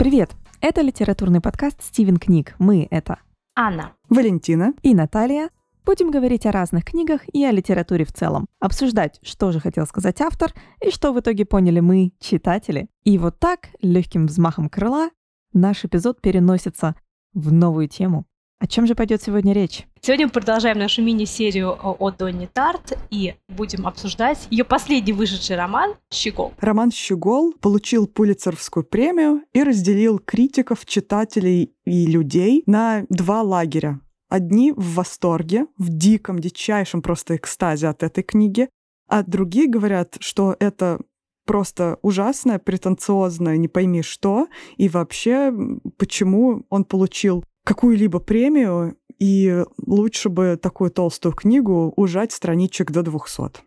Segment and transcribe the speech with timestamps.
[0.00, 0.34] Привет!
[0.62, 2.54] Это литературный подкаст «Стивен книг».
[2.58, 3.18] Мы— это
[3.54, 5.50] Анна, Валентина и Наталья.
[5.84, 8.46] Будем говорить о разных книгах и о литературе в целом.
[8.60, 12.88] Обсуждать, что же хотел сказать автор и что в итоге поняли мы, читатели.
[13.04, 15.10] И вот так, легким взмахом крыла,
[15.52, 16.96] наш эпизод переносится
[17.34, 18.24] в новую тему.
[18.60, 19.86] О чем же пойдет сегодня речь?
[20.02, 25.94] Сегодня мы продолжаем нашу мини-серию о Донни Тарт и будем обсуждать ее последний вышедший роман
[26.12, 26.52] «Щегол».
[26.60, 34.00] Роман «Щегол» получил Пулицеровскую премию и разделил критиков, читателей и людей на два лагеря.
[34.28, 38.68] Одни в восторге, в диком, дичайшем просто экстазе от этой книги,
[39.08, 41.00] а другие говорят, что это
[41.46, 45.50] просто ужасное, претенциозное, не пойми что, и вообще
[45.96, 53.60] почему он получил какую-либо премию, и лучше бы такую толстую книгу ужать страничек до 200.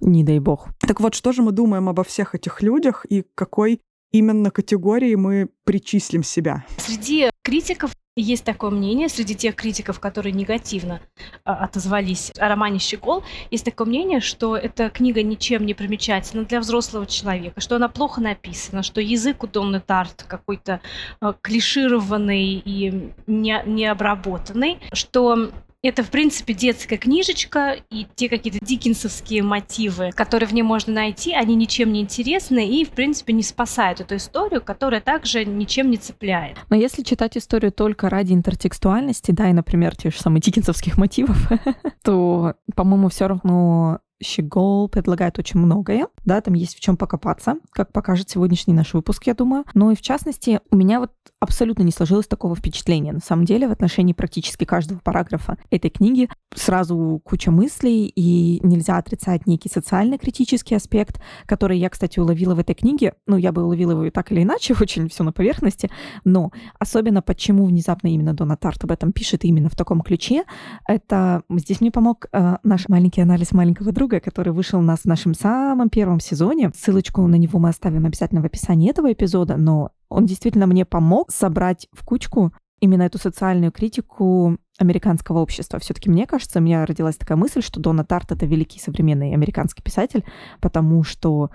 [0.00, 0.70] Не дай бог.
[0.80, 3.80] Так вот, что же мы думаем обо всех этих людях и какой
[4.12, 6.64] именно категории мы причислим себя?
[6.78, 11.02] Среди критиков есть такое мнение среди тех критиков, которые негативно
[11.44, 16.60] а, отозвались о романе «Щегол», есть такое мнение, что эта книга ничем не примечательна для
[16.60, 20.80] взрослого человека, что она плохо написана, что язык у Донны Тарт какой-то
[21.20, 25.50] а, клишированный и не, необработанный, что
[25.82, 31.32] это, в принципе, детская книжечка, и те какие-то диккенсовские мотивы, которые в ней можно найти,
[31.32, 35.96] они ничем не интересны и, в принципе, не спасают эту историю, которая также ничем не
[35.96, 36.56] цепляет.
[36.70, 41.36] Но если читать историю только ради интертекстуальности, да, и, например, тех же самых диккенсовских мотивов,
[42.02, 47.92] то, по-моему, все равно Щегол предлагает очень многое, да, там есть в чем покопаться, как
[47.92, 49.64] покажет сегодняшний наш выпуск, я думаю.
[49.74, 53.12] Но и в частности, у меня вот абсолютно не сложилось такого впечатления.
[53.12, 58.96] На самом деле, в отношении практически каждого параграфа этой книги сразу куча мыслей, и нельзя
[58.96, 63.14] отрицать некий социально-критический аспект, который я, кстати, уловила в этой книге.
[63.26, 65.90] Ну, я бы уловила его так или иначе, очень все на поверхности,
[66.24, 70.44] но особенно почему внезапно именно Дона Тарт об этом пишет именно в таком ключе,
[70.86, 75.04] это здесь мне помог э, наш маленький анализ маленького друга, который вышел у нас в
[75.06, 76.70] нашем самом первом сезоне.
[76.74, 81.30] Ссылочку на него мы оставим обязательно в описании этого эпизода, но он действительно мне помог
[81.30, 85.78] собрать в кучку именно эту социальную критику американского общества.
[85.78, 89.82] Все-таки мне кажется, у меня родилась такая мысль, что Дона Тарт это великий современный американский
[89.82, 90.24] писатель,
[90.60, 91.50] потому что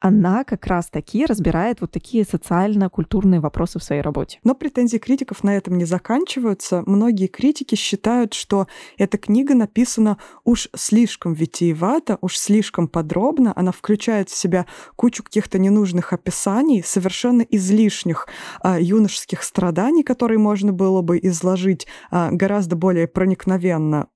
[0.00, 4.38] она как раз-таки разбирает вот такие социально-культурные вопросы в своей работе.
[4.44, 6.82] Но претензии критиков на этом не заканчиваются.
[6.86, 8.66] Многие критики считают, что
[8.98, 13.52] эта книга написана уж слишком витиевато, уж слишком подробно.
[13.56, 18.28] Она включает в себя кучу каких-то ненужных описаний, совершенно излишних
[18.60, 24.08] а, юношеских страданий, которые можно было бы изложить а, гораздо более проникновенно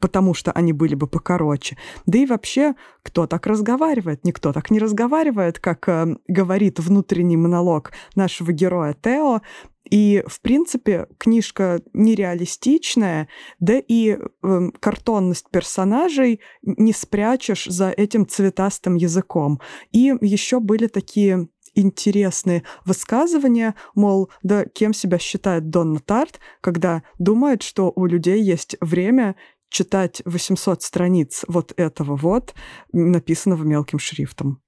[0.00, 1.76] потому что они были бы покороче.
[2.06, 4.24] Да и вообще, кто так разговаривает?
[4.24, 9.42] Никто так не разговаривает, как э, говорит внутренний монолог нашего героя Тео.
[9.90, 13.28] И, в принципе, книжка нереалистичная,
[13.60, 19.60] да и э, картонность персонажей не спрячешь за этим цветастым языком.
[19.92, 27.62] И еще были такие интересные высказывания, мол, да кем себя считает Донна Тарт, когда думает,
[27.62, 29.36] что у людей есть время
[29.74, 32.54] читать 800 страниц вот этого вот,
[32.92, 34.63] написанного мелким шрифтом.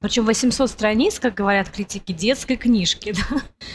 [0.00, 3.14] Причем 800 страниц, как говорят критики, детской книжки.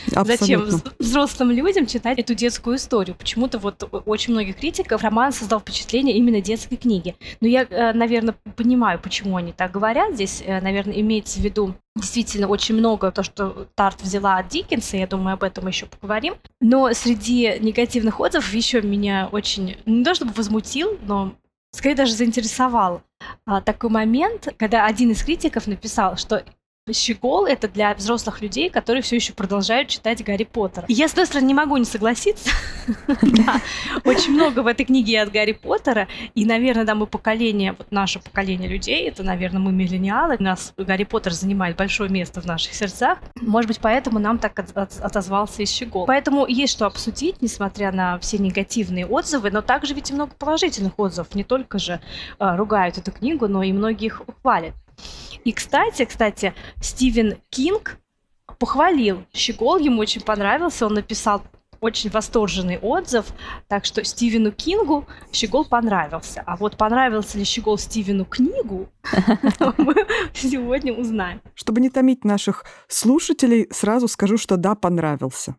[0.08, 0.24] Да?
[0.24, 0.66] Зачем
[1.00, 3.16] взрослым людям читать эту детскую историю?
[3.16, 7.16] Почему-то вот очень многих критиков роман создал впечатление именно детской книги.
[7.42, 10.14] Но я, э, наверное, понимаю, почему они так говорят.
[10.14, 14.98] Здесь, э, наверное, имеется в виду действительно очень много то, что Тарт взяла от Диккенса,
[14.98, 16.36] я думаю, об этом еще поговорим.
[16.62, 21.34] Но среди негативных отзывов еще меня очень, не то чтобы возмутил, но
[21.72, 23.02] скорее даже заинтересовал
[23.46, 26.44] а, такой момент, когда один из критиков написал, что
[26.92, 30.86] Щегол— это для взрослых людей, которые все еще продолжают читать Гарри Поттера.
[30.90, 32.50] И я, с одной стороны, не могу не согласиться.
[34.04, 36.10] Очень много в этой книге от Гарри Поттера.
[36.36, 40.74] И, наверное, да, мы поколение, вот наше поколение людей, это, наверное, мы миллениалы, у нас
[40.76, 43.20] Гарри Поттер занимает большое место в наших сердцах.
[43.40, 46.06] Может быть, поэтому нам так отозвался и Щегол.
[46.06, 51.00] Поэтому есть что обсудить, несмотря на все негативные отзывы, но также ведь и много положительных
[51.00, 51.34] отзывов.
[51.34, 52.02] Не только же
[52.40, 54.74] а, ругают эту книгу, но и многих хвалят.
[55.44, 57.98] И, кстати, кстати, Стивен Кинг
[58.60, 61.44] похвалил Щегол, ему очень понравился, он написал
[61.84, 63.26] очень восторженный отзыв,
[63.68, 66.42] так что Стивену Кингу Щегол понравился.
[66.46, 68.88] А вот понравился ли Щегол Стивену книгу,
[69.78, 69.96] мы
[70.34, 71.42] сегодня узнаем.
[71.56, 75.58] Чтобы не томить наших слушателей, сразу скажу, что да, понравился.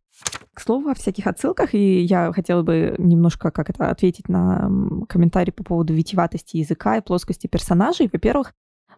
[0.54, 4.70] К слову о всяких отсылках, и я хотела бы немножко как это ответить на
[5.08, 8.08] комментарий по поводу витиеватости языка и плоскости персонажей.
[8.10, 8.54] Во-первых,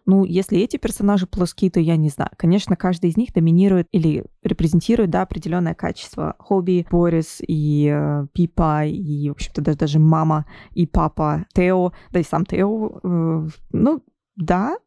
[0.07, 2.31] Ну, если эти персонажи плоские, то я не знаю.
[2.37, 6.35] Конечно, каждый из них доминирует или репрезентирует, да, определенное качество.
[6.39, 12.21] Хобби, Борис и э, Пипа, и, в общем-то, даже, даже мама и папа Тео, да
[12.21, 14.03] и сам Тео, э, ну,
[14.37, 14.77] да,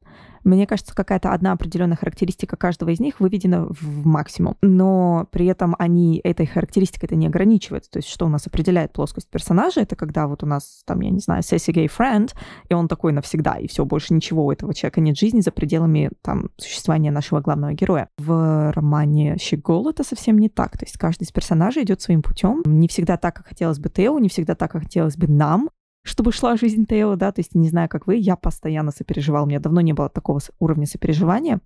[0.44, 4.56] мне кажется, какая-то одна определенная характеристика каждого из них выведена в максимум.
[4.62, 7.90] Но при этом они этой характеристикой это не ограничиваются.
[7.90, 11.10] То есть что у нас определяет плоскость персонажа, это когда вот у нас там, я
[11.10, 12.34] не знаю, Сесси Гей Френд,
[12.68, 16.10] и он такой навсегда, и все, больше ничего у этого человека нет жизни за пределами
[16.22, 18.08] там существования нашего главного героя.
[18.18, 20.76] В романе «Щегол» это совсем не так.
[20.78, 22.62] То есть каждый из персонажей идет своим путем.
[22.64, 25.70] Не всегда так, как хотелось бы Тео, не всегда так, как хотелось бы нам,
[26.02, 29.46] чтобы шла жизнь Тео, да, то есть не знаю, как вы, я постоянно сопереживала, у
[29.46, 31.60] меня давно не было такого уровня сопереживания.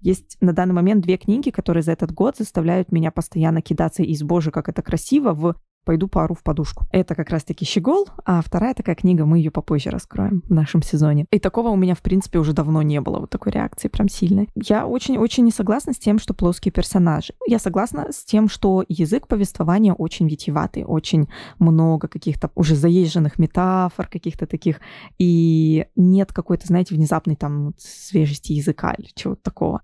[0.00, 4.22] Есть на данный момент две книги, которые за этот год заставляют меня постоянно кидаться из
[4.22, 6.86] «Боже, как это красиво» в пойду пару в подушку.
[6.92, 11.26] Это как раз-таки «Щегол», а вторая такая книга, мы ее попозже раскроем в нашем сезоне.
[11.30, 14.48] И такого у меня, в принципе, уже давно не было, вот такой реакции прям сильной.
[14.54, 17.34] Я очень-очень не согласна с тем, что плоские персонажи.
[17.46, 24.06] Я согласна с тем, что язык повествования очень витиеватый, очень много каких-то уже заезженных метафор,
[24.06, 24.80] каких-то таких,
[25.18, 29.82] и нет какой-то, знаете, внезапной там свежести языка или чего-то такого.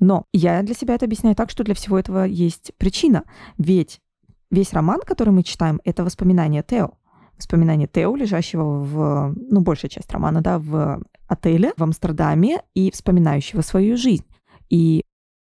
[0.00, 3.24] Но я для себя это объясняю так, что для всего этого есть причина.
[3.56, 4.00] Ведь
[4.50, 6.90] Весь роман, который мы читаем, это воспоминания Тео.
[7.36, 13.60] Воспоминания Тео, лежащего в, ну, большая часть романа, да, в отеле в Амстердаме и вспоминающего
[13.60, 14.24] свою жизнь.
[14.70, 15.04] И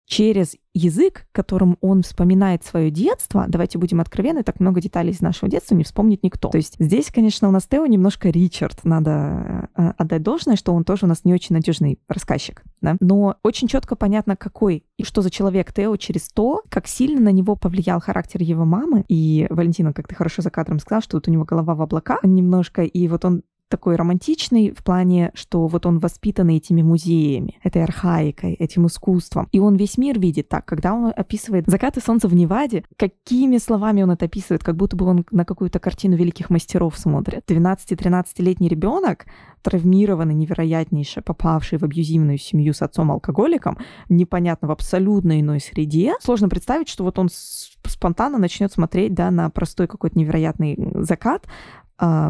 [0.06, 5.50] через язык, которым он вспоминает свое детство, давайте будем откровенны, так много деталей из нашего
[5.50, 6.48] детства не вспомнит никто.
[6.48, 10.84] То есть здесь, конечно, у нас Тео немножко Ричард, надо э, отдать должное, что он
[10.84, 12.96] тоже у нас не очень надежный рассказчик, да?
[13.00, 17.30] но очень четко понятно, какой и что за человек Тео через то, как сильно на
[17.30, 19.04] него повлиял характер его мамы.
[19.08, 22.22] И Валентина, как ты хорошо за кадром сказала, что вот у него голова в облаках
[22.24, 23.42] немножко, и вот он
[23.74, 29.48] такой романтичный в плане, что вот он воспитан этими музеями, этой архаикой, этим искусством.
[29.50, 34.04] И он весь мир видит так, когда он описывает закаты солнца в Неваде, какими словами
[34.04, 37.42] он это описывает, как будто бы он на какую-то картину великих мастеров смотрит.
[37.50, 39.26] 12-13-летний ребенок,
[39.62, 43.78] травмированный невероятнейше, попавший в абьюзивную семью с отцом-алкоголиком,
[44.08, 46.14] непонятно, в абсолютно иной среде.
[46.20, 51.48] Сложно представить, что вот он спонтанно начнет смотреть да, на простой какой-то невероятный закат,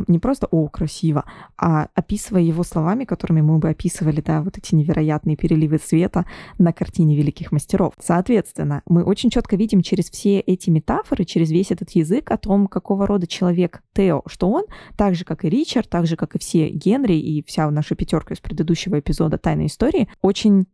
[0.06, 1.24] не просто «о, красиво»,
[1.56, 6.26] а описывая его словами, которыми мы бы описывали, да, вот эти невероятные переливы света
[6.58, 7.94] на картине великих мастеров.
[8.00, 12.66] Соответственно, мы очень четко видим через все эти метафоры, через весь этот язык о том,
[12.66, 14.64] какого рода человек Тео, что он,
[14.96, 18.34] так же, как и Ричард, так же, как и все Генри и вся наша пятерка
[18.34, 20.66] из предыдущего эпизода «Тайной истории», очень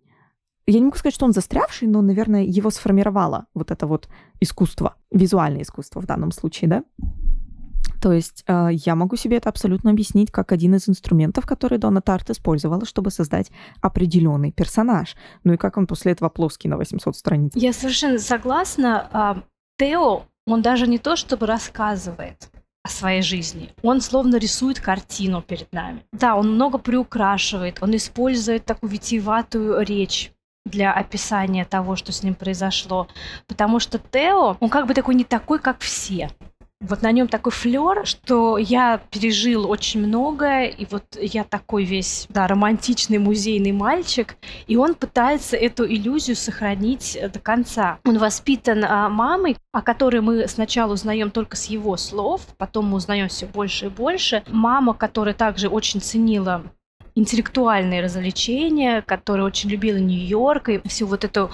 [0.67, 4.09] я не могу сказать, что он застрявший, но, наверное, его сформировало вот это вот
[4.41, 6.85] искусство, визуальное искусство в данном случае, да?
[8.01, 12.01] То есть э, я могу себе это абсолютно объяснить как один из инструментов, который Дона
[12.01, 13.51] Тарт использовала, чтобы создать
[13.83, 15.17] определенный персонаж.
[15.45, 17.53] Ну и как он после этого плоский на 800 страниц.
[17.55, 19.09] Я совершенно согласна.
[19.13, 19.43] А,
[19.79, 22.51] Тео, он даже не то чтобы рассказывает
[22.83, 23.71] о своей жизни.
[23.83, 26.03] Он словно рисует картину перед нами.
[26.13, 30.33] Да, он много приукрашивает, он использует такую витиеватую речь
[30.65, 33.09] для описания того, что с ним произошло.
[33.47, 36.31] Потому что Тео, он как бы такой не такой, как все
[36.81, 42.27] вот на нем такой флер, что я пережил очень многое, и вот я такой весь,
[42.31, 47.99] да, романтичный музейный мальчик, и он пытается эту иллюзию сохранить до конца.
[48.07, 52.97] Он воспитан а, мамой, о которой мы сначала узнаем только с его слов, потом мы
[52.97, 54.43] узнаем все больше и больше.
[54.49, 56.65] Мама, которая также очень ценила
[57.15, 61.51] интеллектуальные развлечения, которая очень любила Нью-Йорк и всю вот эту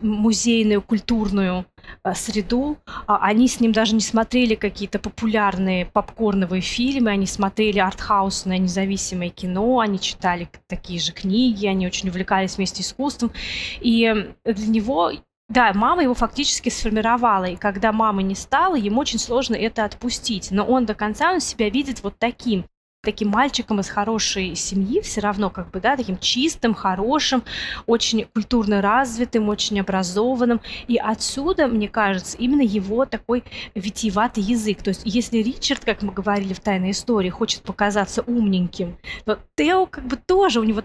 [0.00, 1.77] музейную, культурную э,
[2.14, 2.78] среду.
[3.06, 9.30] А, они с ним даже не смотрели какие-то популярные попкорновые фильмы, они смотрели артхаусное независимое
[9.30, 13.32] кино, они читали такие же книги, они очень увлекались вместе искусством.
[13.80, 15.12] И для него
[15.48, 20.50] да, мама его фактически сформировала, и когда мамы не стало, ему очень сложно это отпустить.
[20.50, 22.66] Но он до конца он себя видит вот таким
[23.02, 27.44] таким мальчиком из хорошей семьи, все равно как бы, да, таким чистым, хорошим,
[27.86, 30.60] очень культурно развитым, очень образованным.
[30.88, 34.82] И отсюда, мне кажется, именно его такой витиеватый язык.
[34.82, 39.86] То есть если Ричард, как мы говорили в «Тайной истории», хочет показаться умненьким, то Тео
[39.86, 40.82] как бы тоже, у него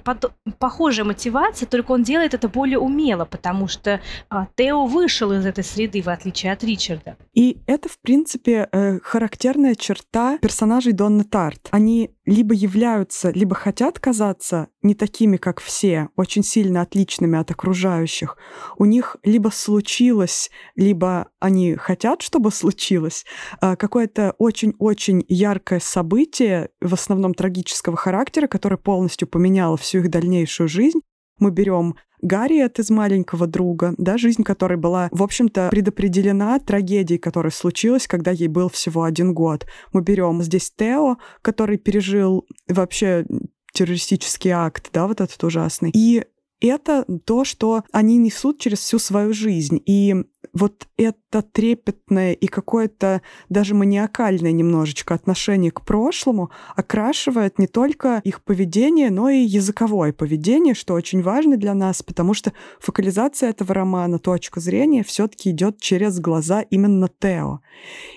[0.60, 5.64] похожая мотивация, только он делает это более умело, потому что а, Тео вышел из этой
[5.64, 7.18] среды, в отличие от Ричарда.
[7.34, 11.70] И это, в принципе, э, характерная черта персонажей Донны Тарт.
[11.72, 18.38] Они либо являются, либо хотят казаться не такими, как все, очень сильно отличными от окружающих.
[18.78, 23.26] У них либо случилось, либо они хотят, чтобы случилось
[23.62, 30.68] а, какое-то очень-очень яркое событие, в основном трагического характера, которое полностью поменяло всю их дальнейшую
[30.68, 31.00] жизнь.
[31.40, 37.52] Мы берем Гарриет из «Маленького друга», да, жизнь которой была, в общем-то, предопределена трагедией, которая
[37.52, 39.66] случилась, когда ей был всего один год.
[39.92, 43.26] Мы берем здесь Тео, который пережил вообще
[43.74, 45.92] террористический акт, да, вот этот ужасный.
[45.94, 46.24] И
[46.62, 49.82] это то, что они несут через всю свою жизнь.
[49.86, 50.16] И
[50.54, 58.44] вот это трепетное и какое-то даже маниакальное немножечко отношение к прошлому окрашивает не только их
[58.44, 64.20] поведение, но и языковое поведение, что очень важно для нас, потому что фокализация этого романа,
[64.20, 67.62] точка зрения, все-таки идет через глаза именно Тео.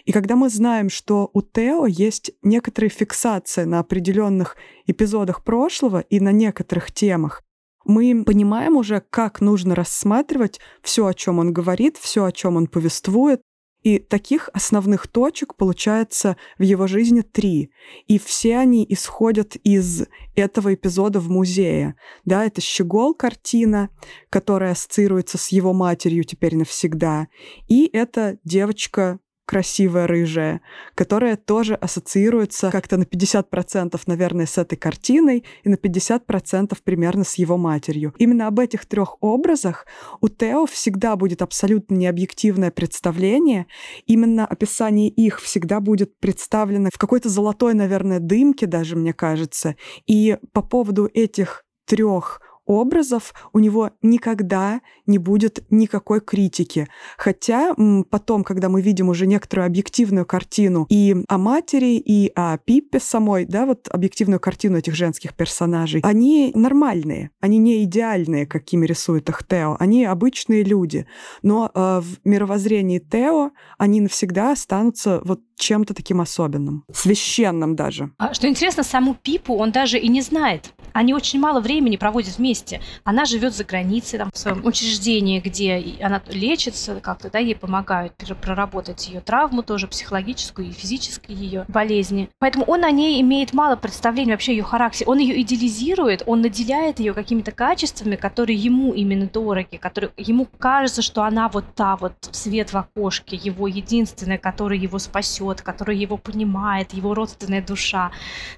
[0.04, 6.20] И когда мы знаем, что у Тео есть некоторые фиксации на определенных эпизодах прошлого и
[6.20, 7.45] на некоторых темах,
[7.86, 12.66] мы понимаем уже, как нужно рассматривать все, о чем он говорит, все, о чем он
[12.66, 13.40] повествует.
[13.82, 17.70] И таких основных точек получается в его жизни три.
[18.08, 21.94] И все они исходят из этого эпизода в музее.
[22.24, 23.90] Да, это «Щегол» картина,
[24.28, 27.28] которая ассоциируется с его матерью теперь навсегда.
[27.68, 30.60] И это девочка красивая рыжая,
[30.94, 37.34] которая тоже ассоциируется как-то на 50%, наверное, с этой картиной и на 50% примерно с
[37.34, 38.12] его матерью.
[38.18, 39.86] Именно об этих трех образах
[40.20, 43.66] у Тео всегда будет абсолютно необъективное представление.
[44.06, 49.76] Именно описание их всегда будет представлено в какой-то золотой, наверное, дымке даже, мне кажется.
[50.06, 56.88] И по поводу этих трех образов у него никогда не будет никакой критики.
[57.16, 57.74] Хотя
[58.10, 63.46] потом, когда мы видим уже некоторую объективную картину и о матери, и о Пиппе самой,
[63.46, 69.46] да, вот объективную картину этих женских персонажей, они нормальные, они не идеальные, какими рисует их
[69.46, 71.06] Тео, они обычные люди.
[71.42, 78.10] Но э, в мировоззрении Тео они навсегда останутся вот чем-то таким особенным, священным даже.
[78.18, 80.74] А, что интересно, саму Пипу он даже и не знает.
[80.96, 82.80] Они очень мало времени проводят вместе.
[83.04, 88.14] Она живет за границей, там, в своем учреждении, где она лечится как-то, да, ей помогают
[88.40, 92.30] проработать ее травму, тоже психологическую и физическую ее болезни.
[92.38, 95.08] Поэтому он о ней имеет мало представления вообще ее характер.
[95.08, 101.02] Он ее идеализирует, он наделяет ее какими-то качествами, которые ему именно дороги, которые ему кажется,
[101.02, 106.16] что она вот та вот свет в окошке, его единственная, которая его спасет который его
[106.16, 108.10] понимает, его родственная душа.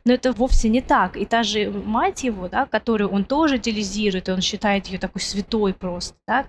[0.05, 1.17] Но это вовсе не так.
[1.17, 5.21] И та же мать его, да, которую он тоже идеализирует, и он считает ее такой
[5.21, 6.47] святой просто, да,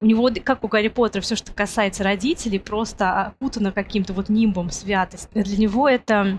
[0.00, 4.70] у него, как у Гарри Поттера, все, что касается родителей, просто окутано каким-то вот нимбом
[4.70, 5.30] святости.
[5.32, 6.38] Для него это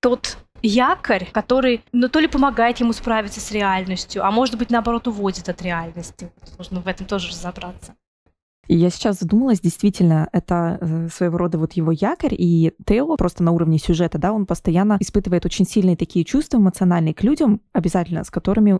[0.00, 5.08] тот якорь, который, ну, то ли помогает ему справиться с реальностью, а может быть, наоборот,
[5.08, 6.32] уводит от реальности.
[6.58, 7.96] Нужно в этом тоже разобраться.
[8.72, 13.42] И я сейчас задумалась, действительно, это э, своего рода вот его якорь, и Тео просто
[13.42, 18.24] на уровне сюжета, да, он постоянно испытывает очень сильные такие чувства эмоциональные к людям, обязательно,
[18.24, 18.78] с которыми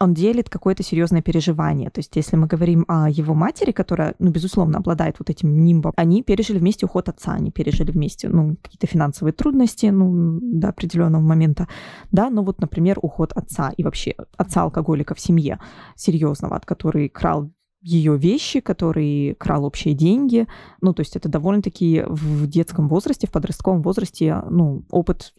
[0.00, 1.90] он делит какое-то серьезное переживание.
[1.90, 5.92] То есть, если мы говорим о его матери, которая, ну, безусловно, обладает вот этим нимбом,
[5.96, 11.20] они пережили вместе уход отца, они пережили вместе, ну, какие-то финансовые трудности, ну, до определенного
[11.20, 11.68] момента,
[12.10, 15.60] да, но вот, например, уход отца и вообще отца алкоголика в семье
[15.94, 17.50] серьезного, от которой крал
[17.86, 20.48] ее вещи, который крал общие деньги.
[20.80, 25.32] Ну, то есть это довольно-таки в детском возрасте, в подростковом возрасте, ну, опыт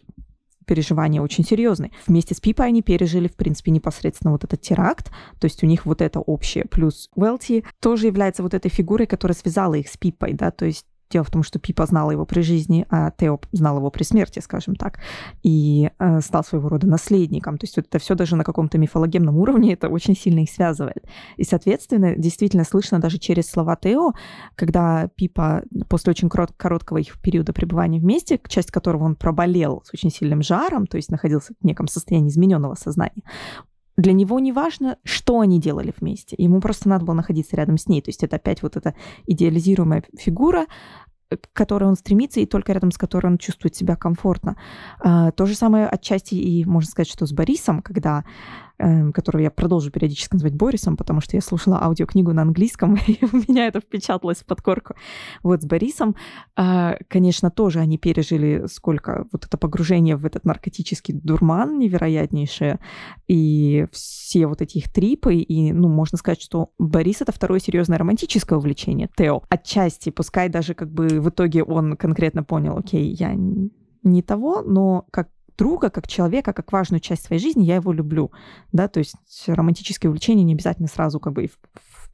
[0.65, 1.91] переживания очень серьезный.
[2.07, 5.85] Вместе с Пипой они пережили, в принципе, непосредственно вот этот теракт, то есть у них
[5.85, 6.65] вот это общее.
[6.65, 10.85] Плюс Уэлти тоже является вот этой фигурой, которая связала их с Пипой, да, то есть
[11.09, 14.39] Дело в том, что Пипа знала его при жизни, а Тео знал его при смерти,
[14.39, 14.99] скажем так,
[15.43, 17.57] и э, стал своего рода наследником.
[17.57, 21.05] То есть вот это все даже на каком-то мифологемном уровне это очень сильно их связывает.
[21.37, 24.13] И, соответственно, действительно слышно даже через слова Тео,
[24.55, 30.11] когда Пипа после очень короткого их периода пребывания вместе, часть которого он проболел с очень
[30.11, 33.23] сильным жаром, то есть находился в неком состоянии измененного сознания,
[33.97, 36.35] для него не важно, что они делали вместе.
[36.37, 38.01] Ему просто надо было находиться рядом с ней.
[38.01, 38.93] То есть это опять вот эта
[39.25, 40.67] идеализируемая фигура,
[41.29, 44.55] к которой он стремится, и только рядом с которой он чувствует себя комфортно.
[44.99, 48.23] А, то же самое отчасти и можно сказать, что с Борисом, когда
[48.77, 53.37] которого я продолжу периодически называть Борисом, потому что я слушала аудиокнигу на английском, и у
[53.37, 54.95] меня это впечаталось в подкорку.
[55.43, 56.15] Вот с Борисом,
[56.55, 62.79] а, конечно, тоже они пережили сколько вот это погружение в этот наркотический дурман невероятнейшее,
[63.27, 67.97] и все вот эти их трипы, и, ну, можно сказать, что Борис— это второе серьезное
[67.97, 69.43] романтическое увлечение, Тео.
[69.49, 73.33] Отчасти, пускай даже как бы в итоге он конкретно понял, окей, я
[74.03, 78.31] не того, но как друга, как человека, как важную часть своей жизни, я его люблю,
[78.71, 79.15] да, то есть
[79.47, 81.49] романтические увлечения не обязательно сразу как бы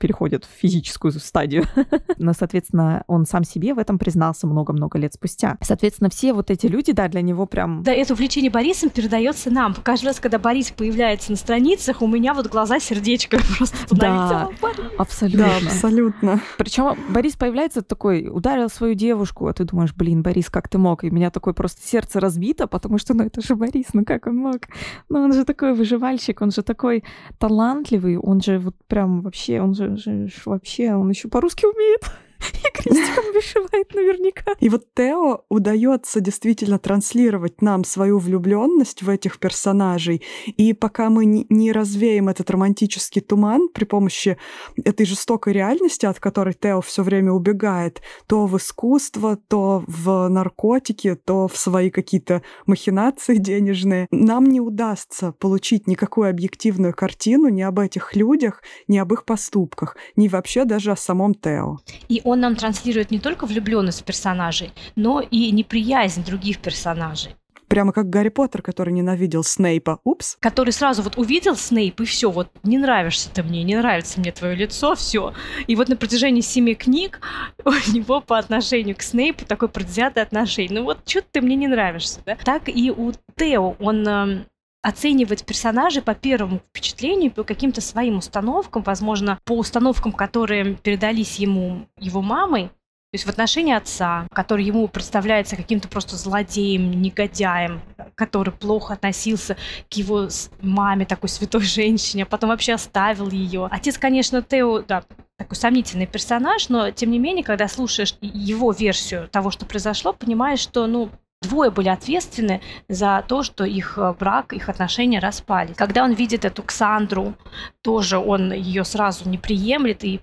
[0.03, 1.63] переходят в физическую стадию.
[2.17, 5.57] Но, соответственно, он сам себе в этом признался много-много лет спустя.
[5.61, 7.83] Соответственно, все вот эти люди, да, для него прям...
[7.83, 9.73] Да, это увлечение Борисом передается нам.
[9.81, 14.49] Каждый раз, когда Борис появляется на страницах, у меня вот глаза сердечко просто Да,
[14.97, 15.45] абсолютно.
[15.45, 16.41] Да, абсолютно.
[16.57, 21.05] Причем Борис появляется такой, ударил свою девушку, а ты думаешь, блин, Борис, как ты мог?
[21.05, 24.27] И у меня такое просто сердце разбито, потому что, ну, это же Борис, ну как
[24.27, 24.63] он мог?
[25.07, 27.05] Ну, он же такой выживальщик, он же такой
[27.39, 32.01] талантливый, он же вот прям вообще, он же, же вообще, он еще по-русски умеет.
[32.63, 34.53] И крестиком вышивает наверняка.
[34.59, 40.21] И вот Тео удается действительно транслировать нам свою влюбленность в этих персонажей.
[40.45, 44.37] И пока мы не развеем этот романтический туман при помощи
[44.83, 51.15] этой жестокой реальности, от которой Тео все время убегает, то в искусство, то в наркотики,
[51.15, 57.79] то в свои какие-то махинации денежные, нам не удастся получить никакую объективную картину ни об
[57.79, 61.79] этих людях, ни об их поступках, ни вообще даже о самом Тео.
[62.09, 67.35] И он нам транслирует не только влюбленность персонажей, но и неприязнь других персонажей.
[67.73, 69.99] Прямо как Гарри Поттер, который ненавидел Снейпа.
[70.03, 70.37] Упс.
[70.39, 74.31] Который сразу вот увидел Снейп, и все, вот не нравишься ты мне, не нравится мне
[74.31, 75.33] твое лицо, все.
[75.65, 77.19] И вот на протяжении семи книг
[77.65, 80.79] у него по отношению к Снейпу такой предвзятое отношение.
[80.79, 82.37] Ну вот что ты мне не нравишься, да?
[82.43, 84.45] Так и у Тео, он эм,
[84.83, 91.87] оценивать персонажей по первому впечатлению, по каким-то своим установкам, возможно, по установкам, которые передались ему
[91.97, 92.69] его мамой,
[93.13, 97.79] то есть в отношении отца, который ему представляется каким-то просто злодеем, негодяем,
[98.15, 99.55] который плохо относился
[99.87, 100.29] к его
[100.61, 103.67] маме, такой святой женщине, а потом вообще оставил ее.
[103.69, 105.03] Отец, конечно, Тео, да,
[105.37, 110.59] такой сомнительный персонаж, но тем не менее, когда слушаешь его версию того, что произошло, понимаешь,
[110.59, 111.11] что, ну,
[111.43, 115.75] Двое были ответственны за то, что их э, брак, их отношения распались.
[115.75, 117.33] Когда он видит эту Ксандру,
[117.81, 120.21] тоже он ее сразу не приемлет, и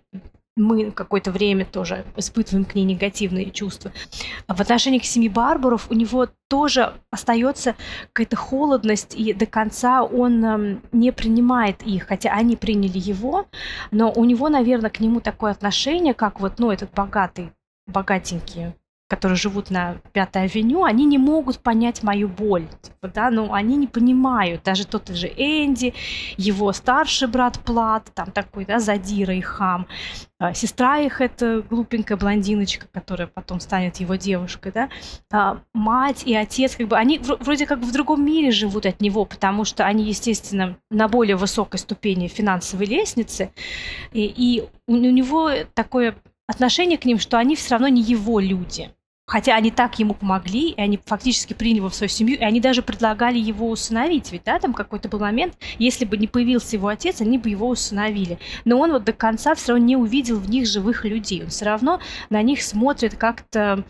[0.56, 3.92] мы какое-то время тоже испытываем к ней негативные чувства.
[4.46, 7.76] А в отношении к семьи Барбаров у него тоже остается
[8.12, 13.46] какая-то холодность, и до конца он эм, не принимает их, хотя они приняли его,
[13.90, 17.52] но у него, наверное, к нему такое отношение, как вот, ну, этот богатый,
[17.86, 18.74] богатенький
[19.10, 22.66] которые живут на Пятой авеню, они не могут понять мою боль.
[22.80, 24.62] Типа, да, ну, они не понимают.
[24.62, 25.94] Даже тот же Энди,
[26.36, 29.88] его старший брат Плат, там такой, да, задира и хам.
[30.38, 34.88] А, сестра их это глупенькая блондиночка, которая потом станет его девушкой, да.
[35.32, 39.24] А, мать и отец, как бы, они вроде как в другом мире живут от него,
[39.24, 43.50] потому что они, естественно, на более высокой ступени финансовой лестницы.
[44.12, 46.14] И, и у, у него такое
[46.46, 48.90] отношение к ним, что они все равно не его люди.
[49.30, 52.60] Хотя они так ему помогли, и они фактически приняли его в свою семью, и они
[52.60, 54.32] даже предлагали его усыновить.
[54.32, 57.68] Ведь, да, там какой-то был момент, если бы не появился его отец, они бы его
[57.68, 58.40] усыновили.
[58.64, 61.44] Но он вот до конца все равно не увидел в них живых людей.
[61.44, 63.84] Он все равно на них смотрит как-то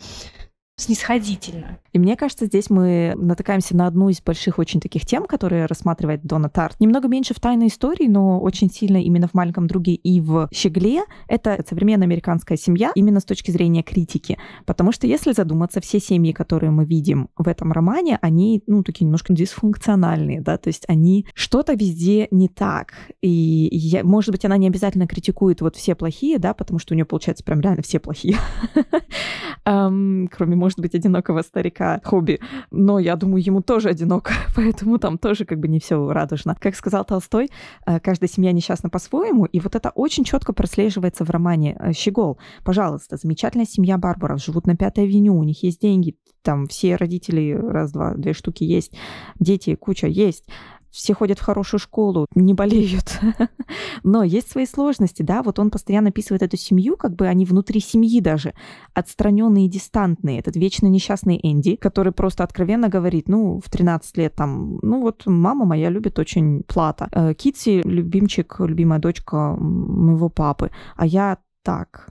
[0.81, 1.79] снисходительно.
[1.93, 6.23] И мне кажется, здесь мы натыкаемся на одну из больших очень таких тем, которые рассматривает
[6.25, 6.79] Дона Тарт.
[6.81, 11.03] Немного меньше в «Тайной истории», но очень сильно именно в «Маленьком друге» и в «Щегле»—
[11.29, 14.38] это современная американская семья именно с точки зрения критики.
[14.66, 19.05] Потому что если задуматься, все семьи, которые мы видим в этом романе, они, ну, такие
[19.05, 22.95] немножко дисфункциональные, да, то есть они что-то везде не так.
[23.21, 23.29] И,
[23.73, 27.05] я, может быть, она не обязательно критикует вот все плохие, да, потому что у нее,
[27.05, 28.37] получается, прям реально все плохие.
[29.64, 32.40] Кроме, может быть, одинокого старика хобби.
[32.70, 36.56] Но я думаю, ему тоже одиноко, поэтому там тоже как бы не все радужно.
[36.61, 37.50] Как сказал Толстой,
[37.87, 42.38] э, каждая семья несчастна по-своему, и вот это очень четко прослеживается в романе э, «Щегол».
[42.64, 47.52] Пожалуйста, замечательная семья Барбаров, живут на Пятой авеню, у них есть деньги, там все родители,
[47.52, 48.92] раз, два, две штуки есть,
[49.38, 50.46] дети, куча есть
[50.90, 53.20] все ходят в хорошую школу, не болеют.
[54.03, 57.81] Но есть свои сложности, да, вот он постоянно описывает эту семью, как бы они внутри
[57.81, 58.55] семьи даже,
[58.94, 60.40] отстраненные и дистантные.
[60.40, 65.26] Этот вечно несчастный Энди, который просто откровенно говорит, ну, в 13 лет там, ну вот
[65.26, 67.09] мама моя любит очень плата.
[67.12, 72.11] Э, Китси, любимчик, любимая дочка моего папы, а я так,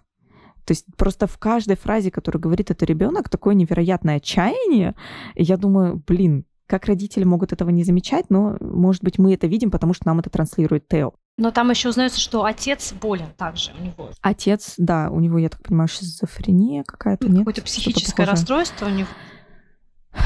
[0.69, 4.93] то есть просто в каждой фразе, которую говорит этот ребенок, такое невероятное отчаяние.
[5.33, 9.71] Я думаю, блин, как родители могут этого не замечать, но, может быть, мы это видим,
[9.71, 11.13] потому что нам это транслирует Тео.
[11.37, 14.11] Но там еще узнается, что отец болен также у него.
[14.21, 17.39] Отец, да, у него, я так понимаю, шизофрения какая-то, ну, нет?
[17.39, 19.07] Какое-то психическое расстройство у него.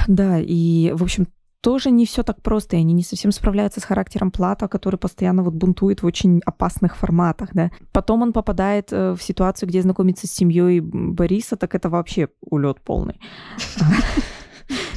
[0.08, 1.28] Да, и, в общем,
[1.62, 5.44] тоже не все так просто, и они не совсем справляются с характером Плата, который постоянно
[5.44, 7.72] вот бунтует в очень опасных форматах, да.
[7.94, 12.82] Потом он попадает э, в ситуацию, где знакомится с семьей Бориса, так это вообще улет
[12.82, 13.18] полный.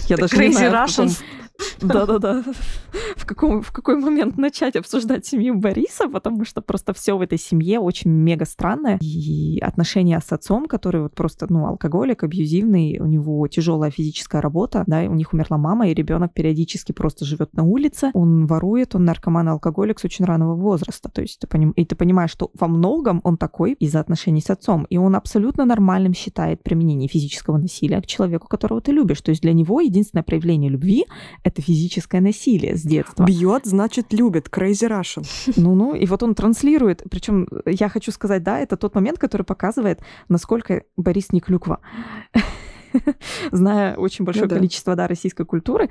[0.08, 1.22] Я даже Crazy не знаю, Russians.
[1.80, 2.42] Да-да-да.
[3.16, 7.38] В, каком, в какой момент начать обсуждать семью Бориса, потому что просто все в этой
[7.38, 8.98] семье очень мега странное.
[9.00, 14.84] И отношения с отцом, который вот просто, ну, алкоголик, абьюзивный, у него тяжелая физическая работа,
[14.86, 19.04] да, у них умерла мама, и ребенок периодически просто живет на улице, он ворует, он
[19.04, 21.10] наркоман, алкоголик с очень раного возраста.
[21.10, 21.70] То есть ты поним...
[21.72, 25.64] и ты понимаешь, что во многом он такой из-за отношений с отцом, и он абсолютно
[25.64, 29.20] нормальным считает применение физического насилия к человеку, которого ты любишь.
[29.20, 31.04] То есть для него единственное проявление любви—
[31.46, 33.24] это физическое насилие с детства.
[33.24, 34.48] Бьет, значит, любит.
[34.48, 35.24] Crazy Russian.
[35.56, 37.04] Ну-ну, и вот он транслирует.
[37.08, 41.78] Причем я хочу сказать, да, это тот момент, который показывает, насколько Борис не клюква
[43.52, 45.04] зная очень большое ну, количество да.
[45.04, 45.88] да, российской культуры,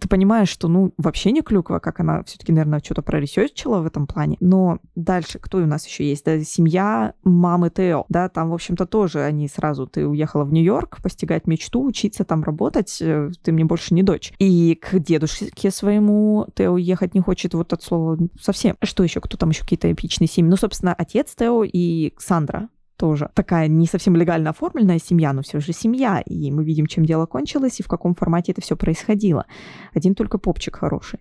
[0.00, 4.06] ты понимаешь, что, ну, вообще не клюква, как она все-таки, наверное, что-то проресечила в этом
[4.06, 4.36] плане.
[4.40, 6.24] Но дальше, кто у нас еще есть?
[6.24, 11.02] Да, семья мамы Тео, да, там, в общем-то, тоже они сразу, ты уехала в Нью-Йорк
[11.02, 14.32] постигать мечту, учиться там работать, э, ты мне больше не дочь.
[14.38, 18.76] И к дедушке своему Тео ехать не хочет, вот от слова совсем.
[18.82, 19.20] Что еще?
[19.20, 20.50] Кто там еще какие-то эпичные семьи?
[20.50, 22.68] Ну, собственно, отец Тео и Сандра,
[23.02, 27.04] тоже такая не совсем легально оформленная семья, но все же семья, и мы видим, чем
[27.04, 29.44] дело кончилось и в каком формате это все происходило.
[29.92, 31.18] Один только попчик хороший.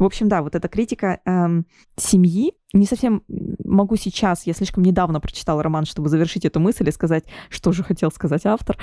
[0.00, 3.22] В общем, да, вот эта критика эм, семьи, не совсем
[3.64, 7.84] могу сейчас, я слишком недавно прочитала роман, чтобы завершить эту мысль и сказать, что же
[7.84, 8.76] хотел сказать автор,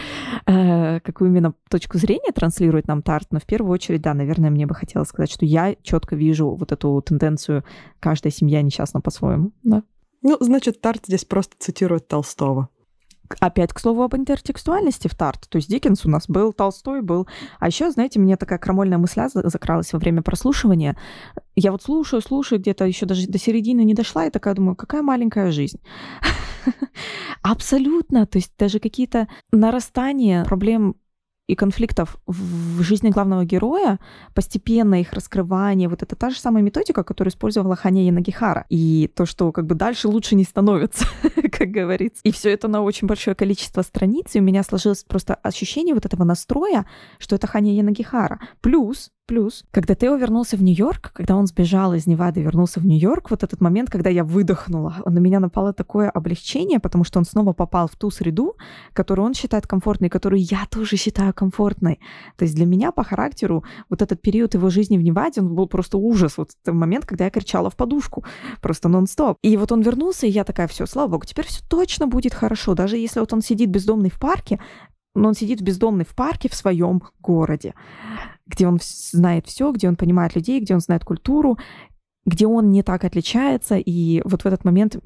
[0.46, 4.66] э, какую именно точку зрения транслирует нам Тарт, но в первую очередь, да, наверное, мне
[4.66, 7.66] бы хотелось сказать, что я четко вижу вот эту тенденцию
[8.00, 9.84] каждая семья несчастна по-своему, да.
[10.22, 12.70] Ну, значит, Тарт здесь просто цитирует Толстого.
[13.40, 15.50] Опять, к слову, об интертекстуальности в Тарт.
[15.50, 17.28] То есть Диккенс у нас был, Толстой был.
[17.60, 20.98] А еще, знаете, мне такая крамольная мысля закралась во время прослушивания.
[21.56, 25.02] Я вот слушаю, слушаю, где-то еще даже до середины не дошла, и такая думаю, какая
[25.02, 25.80] маленькая жизнь.
[27.42, 28.26] Абсолютно.
[28.26, 30.96] То есть даже какие-то нарастания проблем
[31.48, 34.00] и конфликтов в жизни главного героя,
[34.34, 38.66] постепенно их раскрывание, вот это та же самая методика, которую использовала Ханя Янагихара.
[38.70, 41.06] И то, что как бы дальше лучше не становится,
[41.52, 42.22] как говорится.
[42.24, 46.06] И все это на очень большое количество страниц, и у меня сложилось просто ощущение вот
[46.06, 46.86] этого настроя,
[47.18, 48.40] что это Ханя Янагихара.
[48.62, 52.86] Плюс Плюс, когда Тео вернулся в Нью-Йорк, когда он сбежал из Невады и вернулся в
[52.86, 57.26] Нью-Йорк, вот этот момент, когда я выдохнула, на меня напало такое облегчение, потому что он
[57.26, 58.56] снова попал в ту среду,
[58.94, 62.00] которую он считает комфортной, которую я тоже считаю комфортной.
[62.38, 65.68] То есть для меня по характеру вот этот период его жизни в Неваде, он был
[65.68, 66.38] просто ужас.
[66.38, 68.24] Вот этот момент, когда я кричала в подушку,
[68.62, 69.40] просто нон-стоп.
[69.42, 72.76] И вот он вернулся, и я такая, все, слава богу, теперь все точно будет хорошо.
[72.76, 74.58] Даже если вот он сидит бездомный в парке,
[75.18, 77.74] но он сидит бездомный в парке в своем городе
[78.48, 81.58] где он знает все, где он понимает людей, где он знает культуру,
[82.28, 84.98] где он не так отличается, и вот в этот момент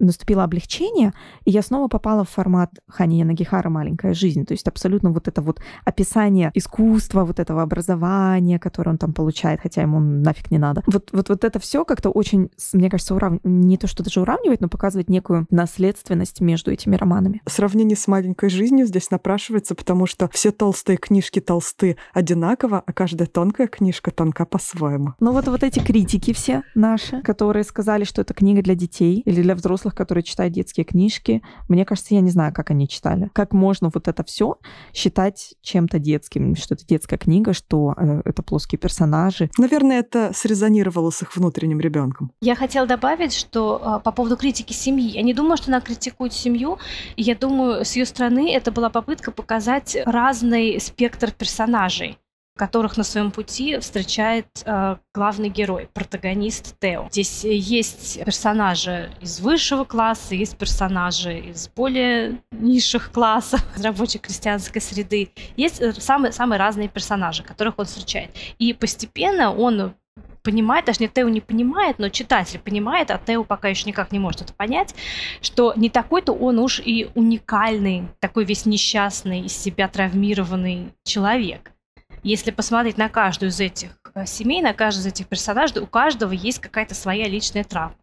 [0.00, 1.12] наступило облегчение,
[1.44, 5.42] и я снова попала в формат Хани Янагихара «Маленькая жизнь», то есть абсолютно вот это
[5.42, 10.82] вот описание искусства, вот этого образования, которое он там получает, хотя ему нафиг не надо.
[10.86, 13.34] Вот, вот, вот это все как-то очень, мне кажется, урав...
[13.44, 17.42] не то, что даже уравнивает, но показывает некую наследственность между этими романами.
[17.44, 23.28] Сравнение с «Маленькой жизнью» здесь напрашивается, потому что все толстые книжки толсты одинаково, а каждая
[23.28, 25.12] тонкая книжка тонка по-своему.
[25.20, 29.20] Ну вот, вот эти критики все все наши, которые сказали, что это книга для детей
[29.24, 31.42] или для взрослых, которые читают детские книжки.
[31.68, 33.30] Мне кажется, я не знаю, как они читали.
[33.32, 34.56] Как можно вот это все
[34.94, 39.50] считать чем-то детским, что это детская книга, что э, это плоские персонажи.
[39.58, 42.30] Наверное, это срезонировало с их внутренним ребенком.
[42.40, 45.10] Я хотела добавить, что э, по поводу критики семьи.
[45.10, 46.78] Я не думаю, что она критикует семью.
[47.16, 52.18] Я думаю, с ее стороны это была попытка показать разный спектр персонажей
[52.56, 57.08] которых на своем пути встречает э, главный герой, протагонист Тео.
[57.10, 65.30] Здесь есть персонажи из высшего класса, есть персонажи из более низших классов, рабочей крестьянской среды.
[65.56, 68.30] Есть э, самые, самые разные персонажи, которых он встречает.
[68.58, 69.94] И постепенно он
[70.42, 74.18] понимает, даже не Тео не понимает, но читатель понимает, а Тео пока еще никак не
[74.18, 74.94] может это понять,
[75.42, 81.72] что не такой-то он уж и уникальный, такой весь несчастный, из себя травмированный человек
[82.26, 86.32] если посмотреть на каждую из этих э, семей, на каждый из этих персонажей, у каждого
[86.32, 87.96] есть какая-то своя личная травма.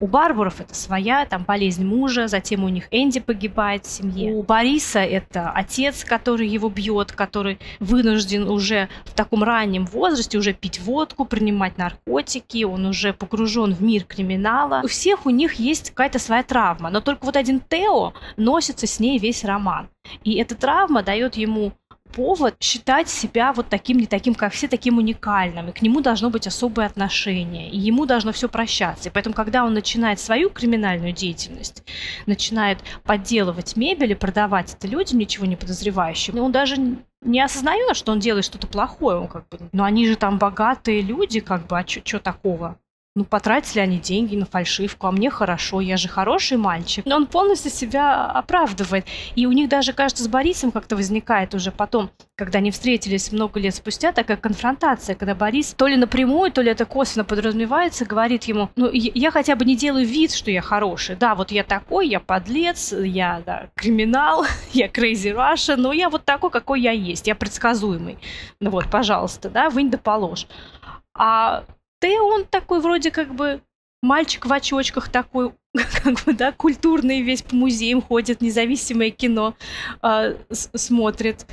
[0.00, 4.34] У Барбаров это своя, там болезнь мужа, затем у них Энди погибает в семье.
[4.34, 10.52] У Бориса это отец, который его бьет, который вынужден уже в таком раннем возрасте уже
[10.52, 14.82] пить водку, принимать наркотики, он уже погружен в мир криминала.
[14.84, 19.00] У всех у них есть какая-то своя травма, но только вот один Тео носится с
[19.00, 19.88] ней весь роман.
[20.22, 21.72] И эта травма дает ему
[22.14, 25.68] повод считать себя вот таким, не таким, как все, таким уникальным.
[25.68, 27.70] И к нему должно быть особое отношение.
[27.70, 29.08] И ему должно все прощаться.
[29.08, 31.82] И поэтому, когда он начинает свою криминальную деятельность,
[32.26, 36.76] начинает подделывать мебель и продавать это людям, ничего не подозревающим, он даже
[37.22, 41.00] не осознает, что он делает что-то плохое, он как бы, но они же там богатые
[41.00, 42.78] люди, как бы, а что такого?
[43.16, 47.06] Ну, потратили они деньги на фальшивку, а мне хорошо, я же хороший мальчик.
[47.06, 49.06] Но он полностью себя оправдывает.
[49.36, 53.60] И у них даже, кажется, с Борисом как-то возникает уже потом, когда они встретились много
[53.60, 58.44] лет спустя, такая конфронтация, когда Борис то ли напрямую, то ли это косвенно подразумевается, говорит
[58.44, 61.14] ему, ну, я хотя бы не делаю вид, что я хороший.
[61.14, 66.24] Да, вот я такой, я подлец, я, да, криминал, я crazy Russia, но я вот
[66.24, 68.18] такой, какой я есть, я предсказуемый.
[68.58, 70.48] Ну вот, пожалуйста, да, вынь да положь.
[71.16, 71.62] А
[72.04, 73.62] ты он такой вроде как бы
[74.02, 75.52] мальчик в очочках такой,
[76.02, 79.54] как бы, да, культурный весь по музеям ходит, независимое кино
[80.02, 81.46] э, смотрит,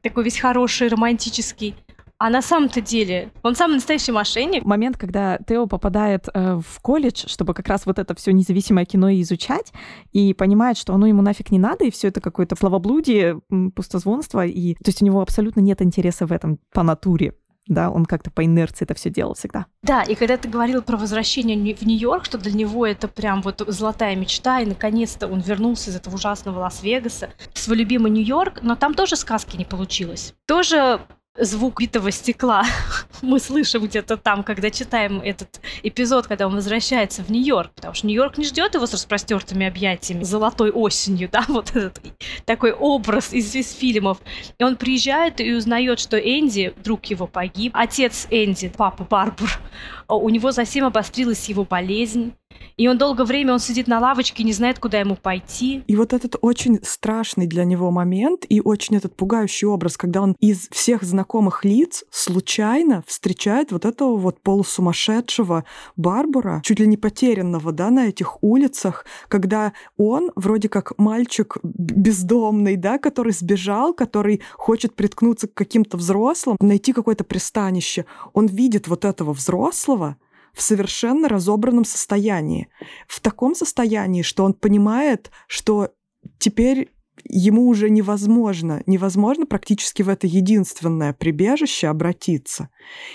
[0.00, 1.74] такой весь хороший, романтический.
[2.16, 4.64] А на самом-то деле он самый настоящий мошенник.
[4.64, 9.12] Момент, когда Тео попадает э, в колледж, чтобы как раз вот это все независимое кино
[9.20, 9.70] изучать,
[10.12, 13.42] и понимает, что оно ему нафиг не надо, и все это какое-то словоблудие,
[13.76, 17.34] пустозвонство, и то есть у него абсолютно нет интереса в этом по натуре
[17.70, 19.66] да, он как-то по инерции это все делал всегда.
[19.82, 23.62] Да, и когда ты говорил про возвращение в Нью-Йорк, что для него это прям вот
[23.66, 28.74] золотая мечта, и наконец-то он вернулся из этого ужасного Лас-Вегаса в свой любимый Нью-Йорк, но
[28.74, 30.34] там тоже сказки не получилось.
[30.46, 31.00] Тоже
[31.38, 32.64] звук битого стекла
[33.22, 38.06] мы слышим где-то там, когда читаем этот эпизод, когда он возвращается в Нью-Йорк, потому что
[38.06, 42.00] Нью-Йорк не ждет его с распростертыми объятиями, золотой осенью, да, вот этот
[42.44, 44.18] такой образ из, из фильмов.
[44.58, 47.72] И он приезжает и узнает, что Энди, друг его, погиб.
[47.74, 49.50] Отец Энди, папа Барбур,
[50.16, 52.32] у него совсем обострилась его болезнь.
[52.76, 55.82] И он долгое время он сидит на лавочке, не знает, куда ему пойти.
[55.86, 60.34] И вот этот очень страшный для него момент и очень этот пугающий образ, когда он
[60.40, 65.64] из всех знакомых лиц случайно встречает вот этого вот полусумасшедшего
[65.96, 72.76] Барбара, чуть ли не потерянного, да, на этих улицах, когда он вроде как мальчик бездомный,
[72.76, 78.06] да, который сбежал, который хочет приткнуться к каким-то взрослым, найти какое-то пристанище.
[78.32, 79.99] Он видит вот этого взрослого,
[80.52, 82.68] в совершенно разобранном состоянии.
[83.06, 85.90] В таком состоянии, что он понимает, что
[86.38, 86.90] теперь
[87.24, 92.68] ему уже невозможно, невозможно практически в это единственное прибежище обратиться.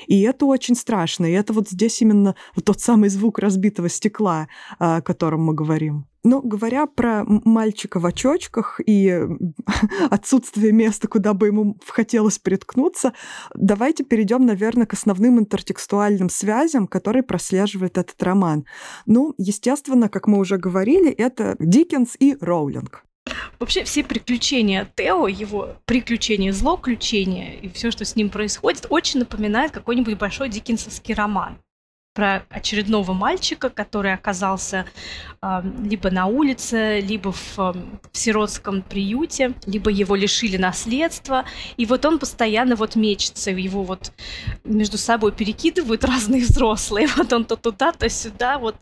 [0.08, 1.26] И это очень страшно.
[1.26, 4.48] И это вот здесь именно тот самый звук разбитого стекла,
[4.80, 6.08] о котором мы говорим.
[6.25, 9.27] Ну, говоря про мальчика в очочках и
[10.09, 13.13] отсутствие места, куда бы ему хотелось приткнуться,
[13.53, 18.65] давайте перейдем, наверное, к основным интертекстуальным связям, которые прослеживает этот роман.
[19.05, 23.05] Ну, естественно, как мы уже говорили, это Диккенс и Роулинг.
[23.59, 29.71] Вообще все приключения Тео, его приключения, злоключения и все, что с ним происходит, очень напоминает
[29.71, 31.59] какой-нибудь большой диккенсовский роман
[32.15, 34.86] про очередного мальчика, который оказался
[35.41, 37.73] э, либо на улице, либо в, э,
[38.12, 41.43] в сиротском приюте, либо его лишили наследства,
[41.75, 44.13] и вот он постоянно вот мечется, его вот
[44.63, 48.78] между собой перекидывают разные взрослые, вот он то туда, то сюда, вот,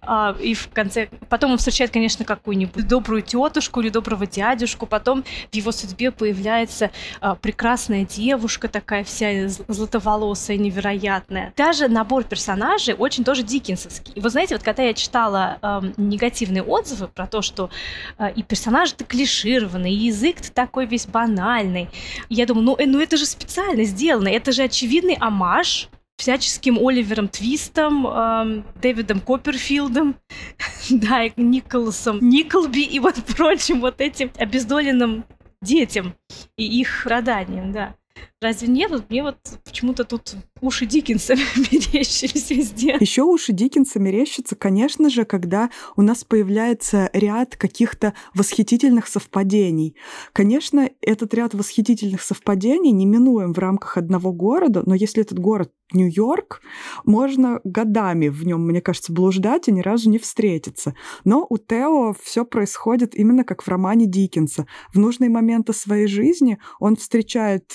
[0.00, 5.22] э, и в конце, потом он встречает, конечно, какую-нибудь добрую тетушку или доброго дядюшку, потом
[5.52, 6.90] в его судьбе появляется
[7.20, 11.52] э, прекрасная девушка такая вся златоволосая, невероятная.
[11.58, 14.16] Даже набор персонажей персонажи очень тоже диккенсовские.
[14.16, 17.70] И вы знаете, вот когда я читала э, негативные отзывы про то, что
[18.18, 21.88] э, и персонажи-то клишированные, и язык-то такой весь банальный,
[22.28, 27.28] я думаю, ну, э, ну это же специально сделано, это же очевидный амаш всяческим Оливером
[27.28, 30.16] Твистом, эм, Дэвидом Копперфилдом,
[30.90, 35.24] да, и Николасом Николби и вот прочим вот этим обездоленным
[35.62, 36.14] детям
[36.56, 37.94] и их страданиям, да.
[38.42, 38.90] Разве нет?
[38.90, 42.96] Вот мне вот почему-то тут уши Диккенса мерещились везде.
[42.98, 49.94] Еще уши Диккенса мерещатся, конечно же, когда у нас появляется ряд каких-то восхитительных совпадений.
[50.32, 56.60] Конечно, этот ряд восхитительных совпадений неминуем в рамках одного города, но если этот город Нью-Йорк,
[57.04, 60.94] можно годами в нем, мне кажется, блуждать и ни разу не встретиться.
[61.24, 64.66] Но у Тео все происходит именно как в романе Диккенса.
[64.92, 67.72] В нужные моменты своей жизни он встречает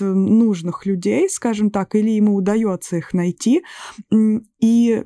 [0.56, 3.63] нужных людей, скажем так, или ему удается их найти.
[4.60, 5.04] И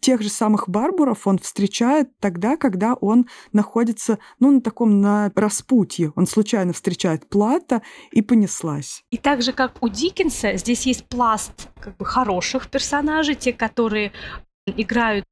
[0.00, 6.12] тех же самых Барбуров он встречает тогда, когда он находится, ну, на таком, на распутье.
[6.14, 9.02] Он случайно встречает Плата и понеслась.
[9.10, 14.12] И так же, как у Диккенса, здесь есть пласт как бы хороших персонажей, те, которые
[14.66, 15.24] играют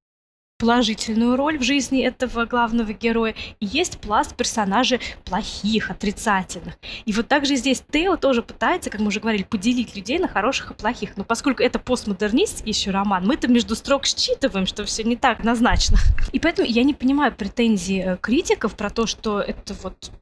[0.63, 6.79] положительную роль в жизни этого главного героя, и есть пласт персонажей плохих, отрицательных.
[7.05, 10.71] И вот также здесь Тео тоже пытается, как мы уже говорили, поделить людей на хороших
[10.71, 11.17] и плохих.
[11.17, 15.99] Но поскольку это постмодернист еще роман, мы-то между строк считываем, что все не так однозначно.
[16.31, 20.13] И поэтому я не понимаю претензий э, критиков про то, что это вот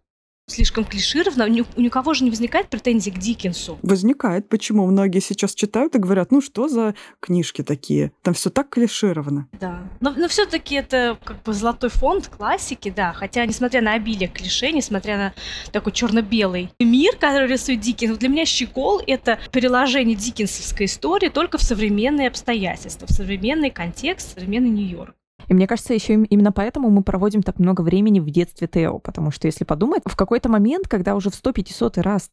[0.50, 1.46] слишком клишировано.
[1.76, 3.78] У никого же не возникает претензий к Диккенсу.
[3.82, 4.48] Возникает.
[4.48, 4.86] Почему?
[4.86, 8.12] Многие сейчас читают и говорят, ну что за книжки такие?
[8.22, 9.48] Там все так клишировано.
[9.60, 9.82] Да.
[10.00, 13.12] Но, но все-таки это как бы золотой фонд классики, да.
[13.12, 15.34] Хотя, несмотря на обилие клише, несмотря на
[15.72, 21.62] такой черно-белый мир, который рисует Диккенс, для меня «Щегол»— это переложение диккенсовской истории только в
[21.62, 25.14] современные обстоятельства, в современный контекст, в современный Нью-Йорк.
[25.48, 29.31] И мне кажется, еще именно поэтому мы проводим так много времени в детстве Тео, потому
[29.31, 32.31] что, если подумать, в какой-то момент, когда уже в 100-500 раз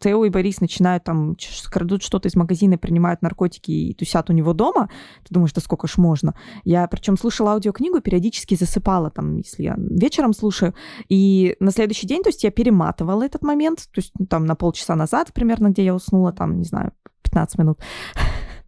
[0.00, 1.36] Тео и Борис начинают там,
[1.70, 4.90] крадут что-то из магазина, принимают наркотики и тусят у него дома,
[5.26, 6.34] ты думаешь, да сколько ж можно?
[6.64, 10.74] Я причем слушала аудиокнигу, периодически засыпала, там, если я вечером слушаю,
[11.08, 14.54] и на следующий день, то есть я перематывала этот момент, то есть ну, там на
[14.54, 17.78] полчаса назад примерно, где я уснула, там, не знаю, 15 минут.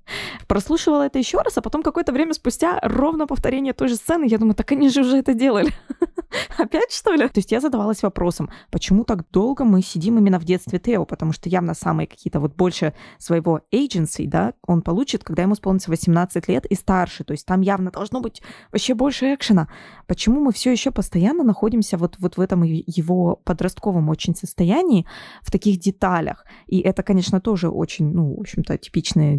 [0.46, 4.26] Прослушивала это еще раз, а потом какое-то время спустя ровно повторение той же сцены.
[4.28, 5.72] Я думаю, так они же уже это делали.
[6.58, 7.26] Опять, что ли?
[7.28, 11.04] То есть я задавалась вопросом, почему так долго мы сидим именно в детстве Тео?
[11.04, 15.90] Потому что явно самые какие-то вот больше своего agency, да, он получит, когда ему исполнится
[15.90, 17.24] 18 лет и старше.
[17.24, 19.68] То есть там явно должно быть вообще больше экшена.
[20.06, 25.06] Почему мы все еще постоянно находимся вот, вот в этом его подростковом очень состоянии,
[25.42, 26.44] в таких деталях?
[26.66, 29.36] И это, конечно, тоже очень, ну, в общем-то, типичная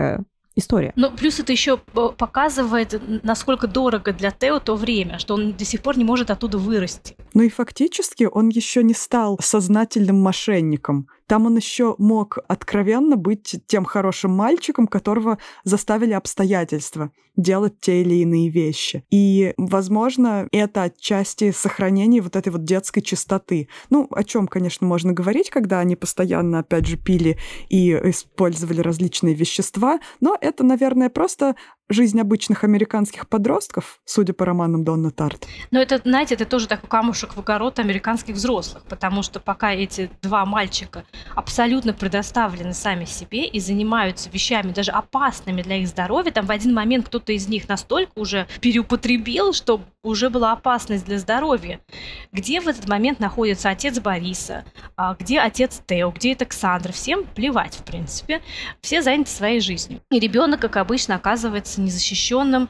[0.00, 0.24] диккенсовская
[0.56, 0.92] история.
[0.96, 5.80] Но плюс это еще показывает, насколько дорого для Тео то время, что он до сих
[5.80, 7.16] пор не может оттуда вырасти.
[7.34, 11.06] Ну и фактически он еще не стал сознательным мошенником.
[11.30, 18.16] Там он еще мог откровенно быть тем хорошим мальчиком, которого заставили обстоятельства делать те или
[18.16, 19.04] иные вещи.
[19.12, 23.68] И, возможно, это отчасти сохранение вот этой вот детской чистоты.
[23.90, 27.38] Ну, о чем, конечно, можно говорить, когда они постоянно, опять же, пили
[27.68, 31.54] и использовали различные вещества, но это, наверное, просто
[31.90, 35.46] жизнь обычных американских подростков, судя по романам Донна Тарт.
[35.70, 40.10] Но это, знаете, это тоже такой камушек в огород американских взрослых, потому что пока эти
[40.22, 46.46] два мальчика абсолютно предоставлены сами себе и занимаются вещами даже опасными для их здоровья, там
[46.46, 51.80] в один момент кто-то из них настолько уже переупотребил, что уже была опасность для здоровья.
[52.32, 54.64] Где в этот момент находится отец Бориса,
[54.96, 58.42] а где отец Тео, где Александр, всем плевать, в принципе.
[58.80, 60.00] Все заняты своей жизнью.
[60.10, 62.68] И ребенок, как обычно, оказывается незащищенным,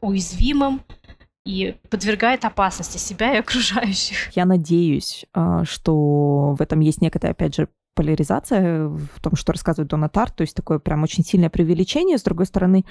[0.00, 0.82] уязвимым
[1.44, 4.34] и подвергает опасности себя и окружающих.
[4.36, 9.90] Я надеюсь, а, что в этом есть некоторая, опять же, поляризация в том, что рассказывает
[9.90, 12.18] Дона Тарт, то есть такое прям очень сильное преувеличение.
[12.18, 12.84] С другой стороны,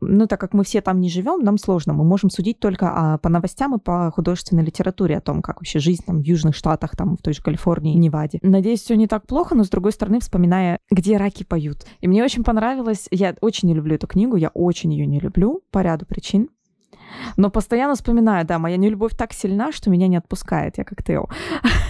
[0.00, 1.92] ну, так как мы все там не живем, нам сложно.
[1.92, 5.78] Мы можем судить только а, по новостям и по художественной литературе о том, как вообще
[5.78, 8.38] жизнь там в Южных Штатах, там в той же Калифорнии, Неваде.
[8.42, 11.86] Надеюсь, все не так плохо, но с другой стороны, вспоминая, где раки поют.
[12.00, 15.62] И мне очень понравилось, я очень не люблю эту книгу, я очень ее не люблю
[15.70, 16.48] по ряду причин.
[17.36, 21.28] Но постоянно вспоминаю, да, моя нелюбовь так сильна, что меня не отпускает, я как Тео.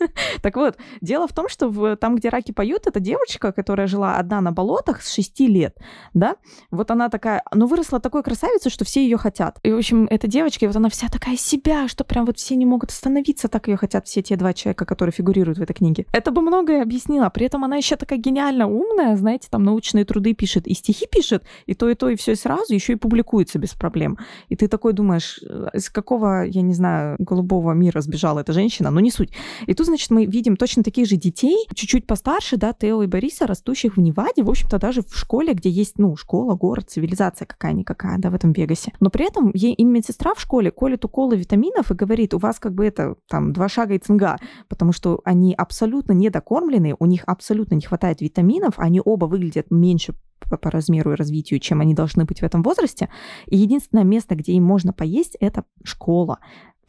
[0.42, 4.16] Так вот, дело в том, что в, там, где раки поют, это девочка, которая жила
[4.16, 5.76] одна на болотах с 6 лет,
[6.14, 6.36] да,
[6.70, 9.58] вот она такая, ну, выросла такой красавицей, что все ее хотят.
[9.62, 12.56] И, в общем, эта девочка, и вот она вся такая себя, что прям вот все
[12.56, 16.06] не могут остановиться, так ее хотят все те два человека, которые фигурируют в этой книге.
[16.12, 17.28] Это бы многое объяснило.
[17.30, 21.44] При этом она еще такая гениально умная, знаете, там научные труды пишет, и стихи пишет,
[21.66, 24.18] и то, и то, и все сразу, еще и публикуется без проблем.
[24.48, 28.90] И ты такой думаешь, «Э, из какого, я не знаю, голубого мира сбежала эта женщина,
[28.90, 29.32] но не суть.
[29.66, 33.46] И тут значит, мы видим точно таких же детей, чуть-чуть постарше, да, Тео и Бориса,
[33.46, 38.18] растущих в Неваде, в общем-то, даже в школе, где есть, ну, школа, город, цивилизация какая-никакая,
[38.18, 38.92] да, в этом Вегасе.
[39.00, 42.58] Но при этом ей им медсестра в школе колет уколы витаминов и говорит, у вас
[42.58, 47.24] как бы это, там, два шага и цинга, потому что они абсолютно недокормлены, у них
[47.26, 50.14] абсолютно не хватает витаминов, они оба выглядят меньше
[50.48, 53.08] по размеру и развитию, чем они должны быть в этом возрасте.
[53.46, 56.38] И единственное место, где им можно поесть, это школа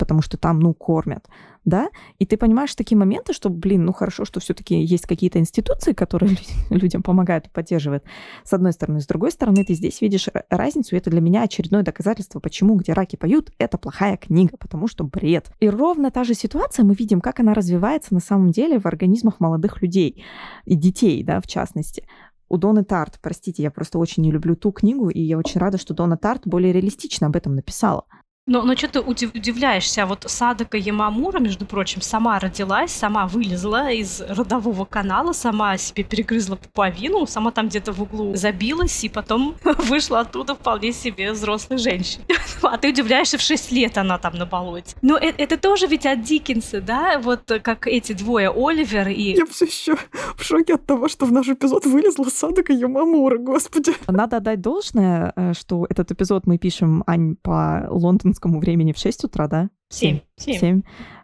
[0.01, 1.27] потому что там, ну, кормят,
[1.63, 5.37] да, и ты понимаешь такие моменты, что, блин, ну, хорошо, что все таки есть какие-то
[5.37, 6.35] институции, которые
[6.71, 8.03] людям помогают и поддерживают,
[8.43, 8.99] с одной стороны.
[8.99, 12.93] С другой стороны, ты здесь видишь разницу, и это для меня очередное доказательство, почему «Где
[12.93, 15.51] раки поют»— это плохая книга, потому что бред.
[15.59, 19.39] И ровно та же ситуация, мы видим, как она развивается на самом деле в организмах
[19.39, 20.25] молодых людей
[20.65, 22.07] и детей, да, в частности
[22.49, 25.77] у Доны Тарт, простите, я просто очень не люблю ту книгу, и я очень рада,
[25.77, 28.03] что Дона Тарт более реалистично об этом написала.
[28.47, 30.07] Но, но что ты удив, удивляешься?
[30.07, 36.55] Вот Садока Ямамура, между прочим, сама родилась, сама вылезла из родового канала, сама себе перегрызла
[36.55, 42.25] пуповину, сама там где-то в углу забилась и потом вышла оттуда вполне себе взрослой женщиной.
[42.63, 44.95] А ты удивляешься, в 6 лет она там на болоте.
[45.01, 47.19] Но это, это тоже ведь от Диккенса, да?
[47.19, 49.35] Вот как эти двое, Оливер и...
[49.35, 49.97] Я все еще
[50.35, 53.93] в шоке от того, что в наш эпизод вылезла Садока Ямамура, господи.
[54.07, 57.87] Надо отдать должное, э, что этот эпизод мы пишем, Ань, по
[58.31, 59.69] лондонскому времени в 6 утра, да?
[59.89, 60.19] 7.
[60.37, 60.59] 7.
[60.59, 60.81] 7.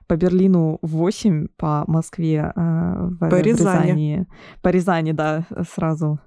[0.08, 3.88] по Берлину в 8, по Москве э, в, по Рязани.
[3.88, 4.28] Рязани.
[4.62, 6.20] По Рязани, да, сразу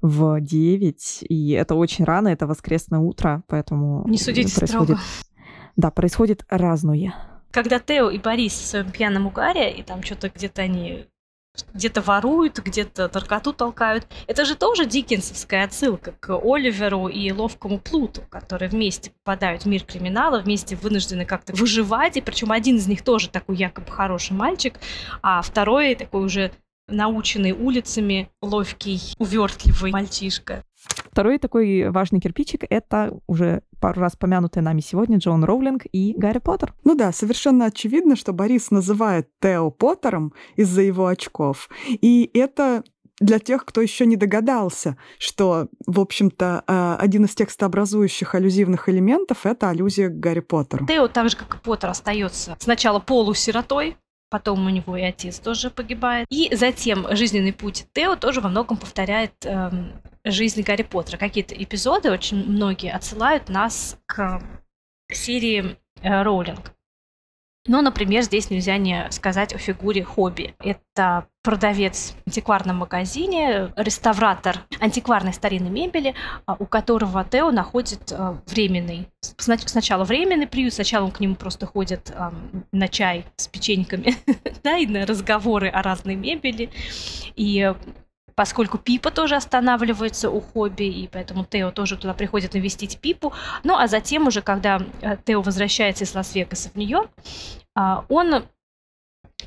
[0.00, 1.24] в 9.
[1.28, 4.04] И это очень рано, это воскресное утро, поэтому...
[4.08, 4.98] Не судите происходит...
[4.98, 5.00] строго.
[5.76, 7.14] Да, происходит разное.
[7.50, 11.06] Когда Тео и Борис в своем пьяном угаре, и там что-то где-то они
[11.74, 14.06] где-то воруют, где-то наркоту толкают.
[14.26, 19.84] Это же тоже диккенсовская отсылка к Оливеру и ловкому Плуту, которые вместе попадают в мир
[19.84, 24.78] криминала, вместе вынуждены как-то выживать, и причем один из них тоже такой якобы хороший мальчик,
[25.22, 26.52] а второй такой уже
[26.88, 30.64] наученный улицами, ловкий, увертливый мальчишка.
[31.12, 36.38] Второй такой важный кирпичик— это уже пару раз помянутые нами сегодня Джон Роулинг и Гарри
[36.38, 36.72] Поттер.
[36.84, 41.68] Ну да, совершенно очевидно, что Борис называет Тео Поттером из-за его очков.
[41.88, 42.82] И это
[43.20, 49.38] для тех, кто еще не догадался, что, в общем-то, а, один из текстообразующих аллюзивных элементов—
[49.46, 50.86] это аллюзия к Гарри Поттеру.
[50.86, 53.96] Тео, так же, как и Поттер, остается сначала полусиротой,
[54.32, 56.26] потом у него и отец тоже погибает.
[56.30, 59.92] И затем жизненный путь Тео тоже во многом повторяет эм,
[60.24, 61.18] жизнь Гарри Поттера.
[61.18, 64.42] Какие-то эпизоды, очень многие, отсылают нас к
[65.12, 66.72] серии э, Роулинг.
[67.66, 70.54] Но, например, здесь нельзя не сказать о фигуре Хобби.
[70.58, 76.14] Это продавец в антикварном магазине, реставратор антикварной старинной мебели,
[76.46, 81.66] а, у которого Тео находит а, временный, сначала временный приют, сначала он к нему просто
[81.66, 82.12] ходит
[82.72, 84.14] на чай с печеньками,
[84.62, 86.70] да, и на разговоры о разной мебели.
[87.36, 87.72] И
[88.34, 93.32] поскольку Пипа тоже останавливается у Хобби, и поэтому Тео тоже туда приходит навестить Пипу.
[93.64, 97.10] Ну, а затем уже, когда э, Тео возвращается из Лас-Вегаса в Нью-Йорк,
[97.74, 98.44] а, он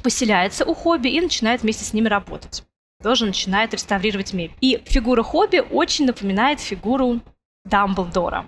[0.01, 2.63] поселяется у Хобби и начинает вместе с ними работать.
[3.03, 4.55] Тоже начинает реставрировать мебель.
[4.61, 7.21] И фигура Хобби очень напоминает фигуру
[7.65, 8.45] Дамблдора.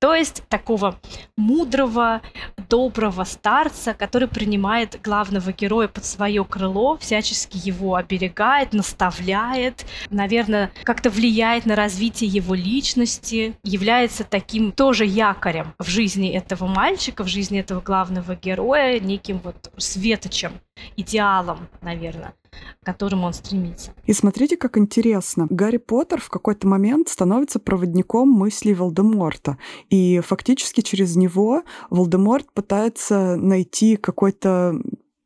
[0.00, 0.98] То, есть такого
[1.36, 2.20] мудрого,
[2.68, 11.10] доброго старца, который принимает главного героя под свое крыло, всячески его оберегает, наставляет, наверное, как-то
[11.10, 17.60] влияет на развитие его личности, является таким тоже якорем в жизни этого мальчика, в жизни
[17.60, 20.52] этого главного героя, неким вот светочем,
[20.96, 22.34] идеалом, наверное
[22.82, 23.92] к которому он стремится.
[24.04, 25.46] И смотрите, как интересно.
[25.50, 29.58] Гарри Поттер в какой-то момент становится проводником мыслей Волдеморта.
[29.90, 34.80] И фактически через него Волдеморт пытается найти какой-то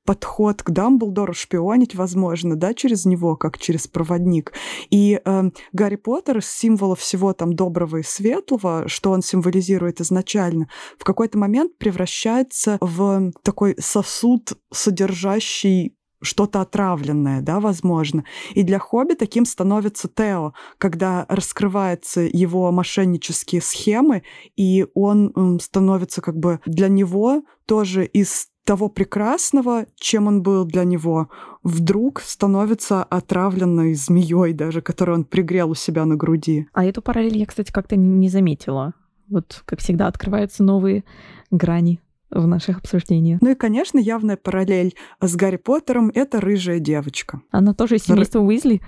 [0.09, 4.55] подход к Дамблдору, шпионить, возможно, да, через него, как через проводник.
[4.89, 10.71] И э, Гарри Поттер из символа всего там доброго и светлого, что он символизирует изначально,
[10.99, 18.25] в какой-то момент превращается в такой сосуд, содержащий что-то отравленное, да, возможно.
[18.55, 24.23] И для Хобби таким становится Тео, когда раскрываются его мошеннические схемы,
[24.57, 30.85] и он становится как бы для него тоже из того прекрасного, чем он был для
[30.85, 31.31] него,
[31.63, 36.67] вдруг становится отравленной змеей даже, которую он пригрел у себя на груди.
[36.75, 38.93] А эту параллель я, кстати, как-то не заметила.
[39.29, 41.05] Вот, как всегда, открываются новые
[41.51, 42.01] грани
[42.31, 43.41] в наших обсуждениях.
[43.41, 47.41] Ну и, конечно, явная параллель с Гарри Поттером— это рыжая девочка.
[47.51, 48.45] Она тоже из семейства Р...
[48.47, 48.81] Уизли.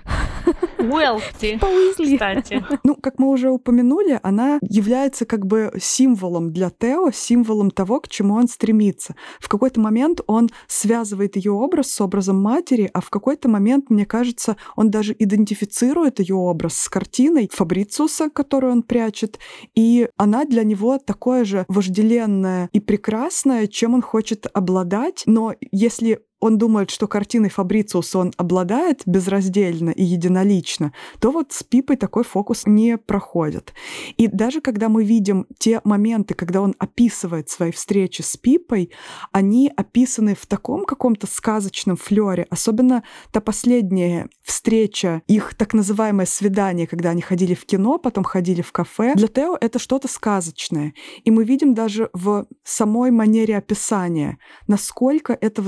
[0.81, 1.59] Уэлти,
[1.93, 2.63] кстати.
[2.83, 8.07] Ну, как мы уже упомянули, она является как бы символом для Тео, символом того, к
[8.07, 9.15] чему он стремится.
[9.39, 14.05] В какой-то момент он связывает ее образ с образом матери, а в какой-то момент, мне
[14.05, 19.39] кажется, он даже идентифицирует ее образ с картиной Фабрициуса, которую он прячет,
[19.75, 26.21] и она для него такое же вожделенное и прекрасное, чем он хочет обладать, но если
[26.41, 32.23] он думает, что картиной Фабрициуса он обладает безраздельно и единолично, то вот с Пипой такой
[32.23, 33.73] фокус не проходит.
[34.17, 38.91] И даже когда мы видим те моменты, когда он описывает свои встречи с Пипой,
[39.31, 46.87] они описаны в таком каком-то сказочном флере, особенно та последняя встреча, их так называемое свидание,
[46.87, 49.13] когда они ходили в кино, потом ходили в кафе.
[49.15, 50.93] Для Тео это что-то сказочное.
[51.23, 55.61] И мы видим даже в самой манере описания, насколько это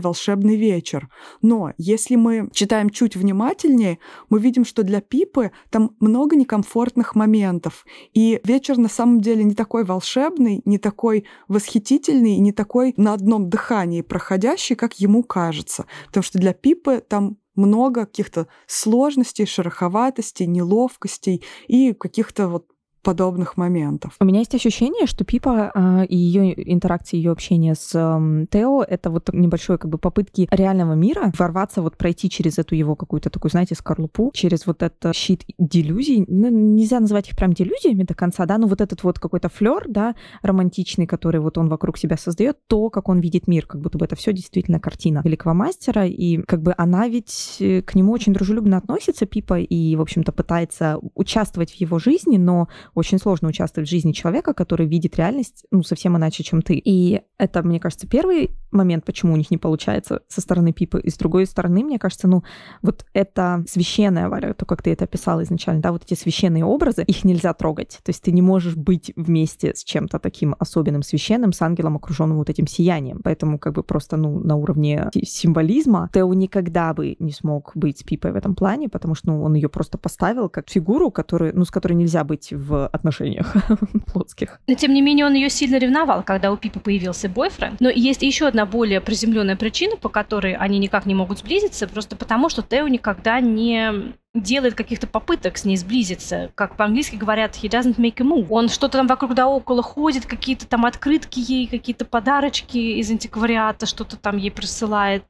[0.00, 1.08] восхитительно волшебный вечер.
[1.42, 3.98] Но если мы читаем чуть внимательнее,
[4.28, 7.84] мы видим, что для Пипы там много некомфортных моментов.
[8.14, 13.48] И вечер на самом деле не такой волшебный, не такой восхитительный, не такой на одном
[13.48, 15.86] дыхании проходящий, как ему кажется.
[16.06, 22.66] Потому что для Пипы там много каких-то сложностей, шероховатостей, неловкостей и каких-то вот
[23.02, 24.14] подобных моментов.
[24.20, 28.82] У меня есть ощущение, что Пипа э, и ее интеракции, ее общение с э, Тео—
[28.88, 33.30] это вот небольшой как бы попытки реального мира ворваться, вот пройти через эту его какую-то
[33.30, 36.24] такую, знаете, скорлупу, через вот этот щит делюзий.
[36.28, 39.86] Ну, нельзя называть их прям делюзиями до конца, да, но вот этот вот какой-то флер,
[39.88, 43.98] да, романтичный, который вот он вокруг себя создает, то, как он видит мир, как будто
[43.98, 48.12] бы это все действительно картина великого мастера, и как бы она ведь э, к нему
[48.12, 53.48] очень дружелюбно относится, Пипа, и, в общем-то, пытается участвовать в его жизни, но очень сложно
[53.48, 56.74] участвовать в жизни человека, который видит реальность, ну, совсем иначе, чем ты.
[56.74, 61.00] И это, мне кажется, первый момент, почему у них не получается со стороны Пипы.
[61.00, 62.42] И с другой стороны, мне кажется, ну,
[62.82, 67.02] вот это священное, Валя, то, как ты это описала изначально, да, вот эти священные образы,
[67.02, 67.98] их нельзя трогать.
[68.02, 72.38] То есть ты не можешь быть вместе с чем-то таким особенным, священным, с ангелом, окруженным
[72.38, 73.20] вот этим сиянием.
[73.22, 78.32] Поэтому как бы просто, ну, на уровне символизма Тео никогда бы не смог быть Пипой
[78.32, 81.70] в этом плане, потому что, ну, он ее просто поставил как фигуру, которую, ну, с
[81.70, 83.54] которой нельзя быть в отношениях
[84.06, 84.60] плотских.
[84.66, 87.80] Но, тем не менее, он ее сильно ревновал, когда у Пипы появился бойфренд.
[87.80, 92.16] Но есть еще одна более приземленная причина, по которой они никак не могут сблизиться, просто
[92.16, 96.50] потому, что Тео никогда не делает каких-то попыток с ней сблизиться.
[96.54, 98.46] Как по-английски говорят, he doesn't make a move.
[98.50, 103.86] Он что-то там вокруг да около ходит, какие-то там открытки ей, какие-то подарочки из антиквариата,
[103.86, 105.24] что-то там ей присылает.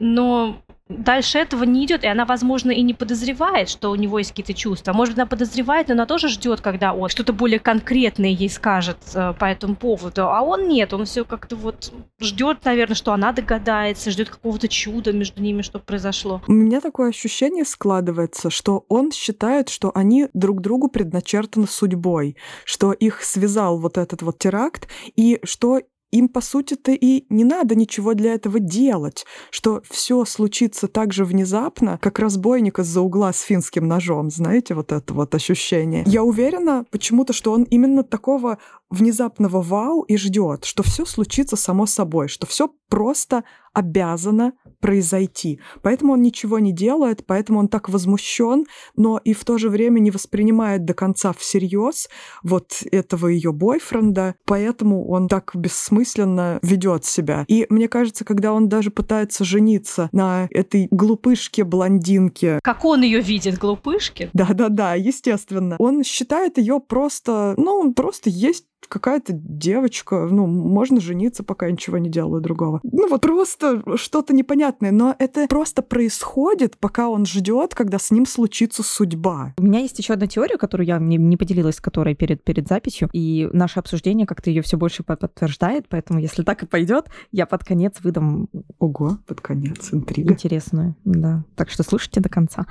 [0.00, 4.30] Но дальше этого не идет, и она, возможно, и не подозревает, что у него есть
[4.30, 4.92] какие-то чувства.
[4.92, 9.32] Может, она подозревает, но она тоже ждет, когда он что-то более конкретное ей скажет э,
[9.38, 10.28] по этому поводу.
[10.28, 15.12] А он нет, он все как-то вот ждет, наверное, что она догадается, ждет какого-то чуда
[15.12, 16.42] между ними, что произошло.
[16.46, 22.92] У меня такое ощущение складывается, что он считает, что они друг другу предначертаны судьбой, что
[22.92, 25.80] их связал вот этот вот теракт, и что
[26.12, 31.24] им, по сути-то, и не надо ничего для этого делать, что все случится так же
[31.24, 34.30] внезапно, как разбойник из-за угла с финским ножом.
[34.30, 36.04] Знаете, вот это вот ощущение.
[36.06, 38.58] Я уверена почему-то, что он именно такого
[38.90, 45.60] внезапного вау и ждет, что все случится само собой, что все просто обязано произойти.
[45.82, 48.66] Поэтому он ничего не делает, поэтому он так возмущен,
[48.96, 52.08] но и в то же время не воспринимает до конца всерьез
[52.42, 57.44] вот этого ее бойфренда, поэтому он так бессмысленно ведет себя.
[57.48, 62.58] И мне кажется, когда он даже пытается жениться на этой глупышке-блондинке.
[62.62, 64.30] Как он ее видит, глупышки?
[64.32, 65.76] Да-да-да, естественно.
[65.78, 71.98] Он считает ее просто, ну, просто есть какая-то девочка, ну, можно жениться, пока я ничего
[71.98, 72.80] не делаю другого.
[72.82, 78.26] Ну, вот просто что-то непонятное, но это просто происходит, пока он ждет, когда с ним
[78.26, 79.54] случится судьба.
[79.58, 82.68] У меня есть еще одна теория, которую я не, не поделилась с которой перед, перед
[82.68, 87.46] записью, и наше обсуждение как-то ее все больше подтверждает, поэтому если так и пойдет, я
[87.46, 88.48] под конец выдам...
[88.78, 90.32] Ого, под конец, интрига.
[90.32, 91.44] Интересную, да.
[91.56, 92.66] Так что слушайте до конца.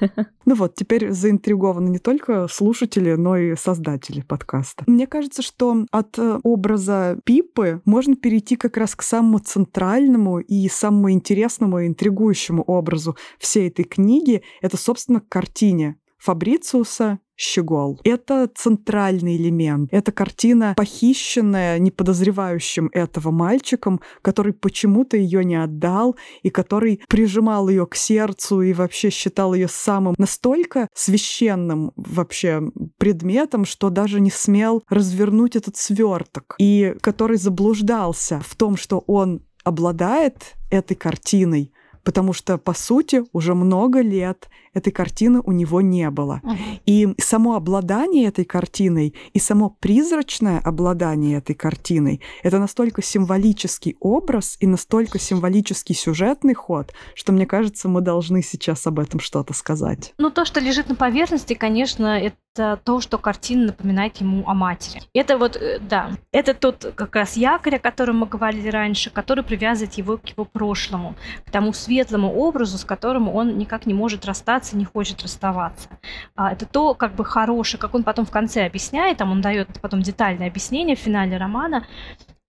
[0.46, 4.82] Ну вот, теперь заинтригованы не только слушатели, но и создатели подкаста.
[4.88, 10.40] Мне кажется, кажется, что от э, образа Пипы можно перейти как раз к самому центральному
[10.40, 14.42] и самому интересному и интригующему образу всей этой книги.
[14.60, 17.98] Это, собственно, картине Фабрициуса щегол.
[18.04, 19.88] Это центральный элемент.
[19.92, 27.86] Это картина, похищенная неподозревающим этого мальчиком, который почему-то ее не отдал и который прижимал ее
[27.86, 32.62] к сердцу и вообще считал ее самым настолько священным вообще
[32.98, 39.42] предметом, что даже не смел развернуть этот сверток и который заблуждался в том, что он
[39.64, 41.72] обладает этой картиной,
[42.02, 46.40] потому что, по сути, уже много лет этой картины у него не было.
[46.44, 46.80] Uh-huh.
[46.86, 54.56] И само обладание этой картиной и само призрачное обладание этой картиной— это настолько символический образ
[54.60, 60.14] и настолько символический сюжетный ход, что, мне кажется, мы должны сейчас об этом что-то сказать.
[60.18, 65.02] Ну, то, что лежит на поверхности, конечно, это то, что картина напоминает ему о матери.
[65.14, 69.44] Это вот, э, да, это тот как раз якорь, о котором мы говорили раньше, который
[69.44, 71.14] привязывает его к его прошлому,
[71.46, 75.88] к тому светлому образу, с которым он никак не может расстаться, не хочет расставаться.
[76.34, 79.80] А, это то, как бы хорошее, как он потом в конце объясняет, там он дает
[79.80, 81.86] потом детальное объяснение в финале романа,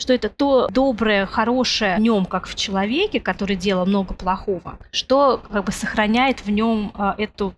[0.02, 5.42] что это то доброе, хорошее в нем, как в человеке, который делал много плохого, что
[5.52, 7.54] как бы сохраняет в нем а, эту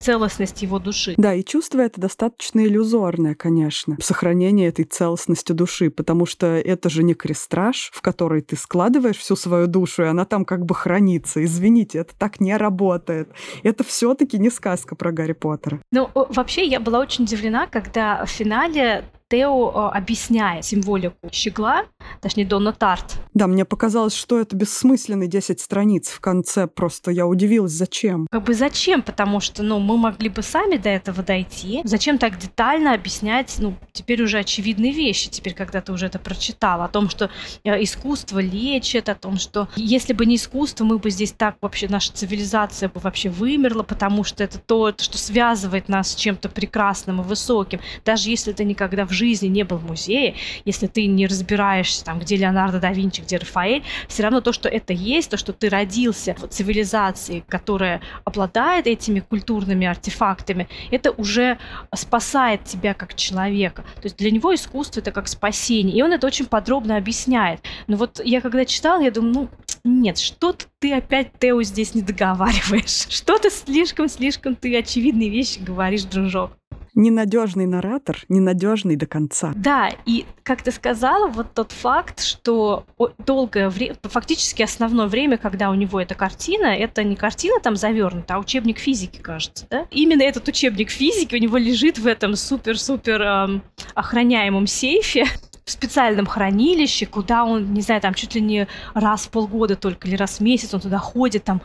[0.00, 1.14] целостность его души.
[1.16, 7.02] Да, и чувство это достаточно иллюзорное, конечно, сохранение этой целостности души, потому что это же
[7.02, 11.44] не крестраж, в который ты складываешь всю свою душу, и она там как бы хранится.
[11.44, 13.30] Извините, это так не работает.
[13.62, 15.80] Это все таки не сказка про Гарри Поттера.
[15.90, 21.86] Ну, вообще, я была очень удивлена, когда в финале Тео э, объясняет символику щегла,
[22.20, 23.18] точнее Донна Тарт.
[23.34, 28.28] Да, мне показалось, что это бессмысленный 10 страниц в конце, просто я удивилась, зачем.
[28.30, 31.80] Как бы зачем, потому что, ну, мы могли бы сами до этого дойти.
[31.82, 36.82] Зачем так детально объяснять, ну, теперь уже очевидные вещи, теперь, когда ты уже это прочитал,
[36.82, 37.28] о том, что
[37.64, 41.88] э, искусство лечит, о том, что если бы не искусство, мы бы здесь так вообще,
[41.88, 47.20] наша цивилизация бы вообще вымерла, потому что это то, что связывает нас с чем-то прекрасным
[47.20, 47.80] и высоким.
[48.04, 52.20] Даже если ты никогда в жизни не был в музее, если ты не разбираешься, там,
[52.20, 55.68] где Леонардо да Винчи, где Рафаэль, все равно то, что это есть, то, что ты
[55.68, 61.58] родился в цивилизации, которая обладает этими культурными артефактами, это уже
[61.94, 63.82] спасает тебя как человека.
[63.96, 65.96] То есть для него искусство это как спасение.
[65.96, 67.60] И он это очень подробно объясняет.
[67.86, 69.48] Но вот я когда читала, я думаю, ну,
[69.84, 73.06] нет, что-то ты опять, Тео, здесь не договариваешь.
[73.08, 76.52] Что-то слишком-слишком ты очевидные вещи говоришь, дружок
[76.96, 79.52] ненадежный наратор, ненадежный до конца.
[79.54, 82.84] Да, и как ты сказала, вот тот факт, что
[83.18, 88.34] долгое время, фактически основное время, когда у него эта картина, это не картина там завернута,
[88.34, 89.86] а учебник физики, кажется, да?
[89.90, 93.62] Именно этот учебник физики у него лежит в этом супер-супер эм,
[93.94, 95.26] охраняемом сейфе,
[95.66, 100.08] в специальном хранилище, куда он, не знаю, там чуть ли не раз в полгода только
[100.08, 101.60] или раз в месяц он туда ходит, там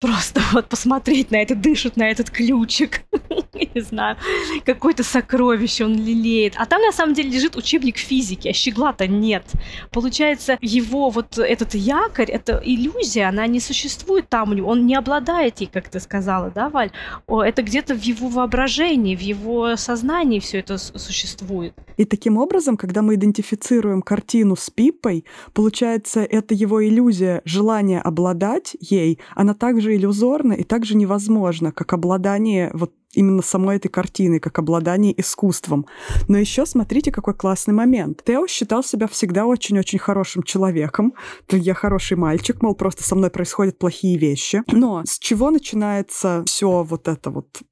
[0.00, 3.02] просто вот посмотреть на это, дышит на этот ключик.
[3.74, 4.16] не знаю,
[4.64, 6.54] какое-то сокровище он лелеет.
[6.56, 9.44] А там на самом деле лежит учебник физики, а щегла-то нет.
[9.90, 14.94] Получается, его вот этот якорь, эта иллюзия, она не существует там у него, он не
[14.94, 16.90] обладает ей, как ты сказала, да, Валь?
[17.28, 21.74] Это где-то в его воображении, в его сознании все это существует.
[21.96, 28.76] И таким образом, когда мы идентифицируем картину с Пиппой, получается, это его иллюзия, желание обладать
[28.80, 34.58] ей, она также иллюзорна и также невозможна, как обладание вот именно самой этой картины, как
[34.58, 35.86] обладание искусством.
[36.28, 38.22] Но еще смотрите, какой классный момент.
[38.24, 41.14] Тео считал себя всегда очень-очень хорошим человеком.
[41.50, 44.62] Я хороший мальчик, мол, просто со мной происходят плохие вещи.
[44.70, 47.62] Но с чего начинается все вот это вот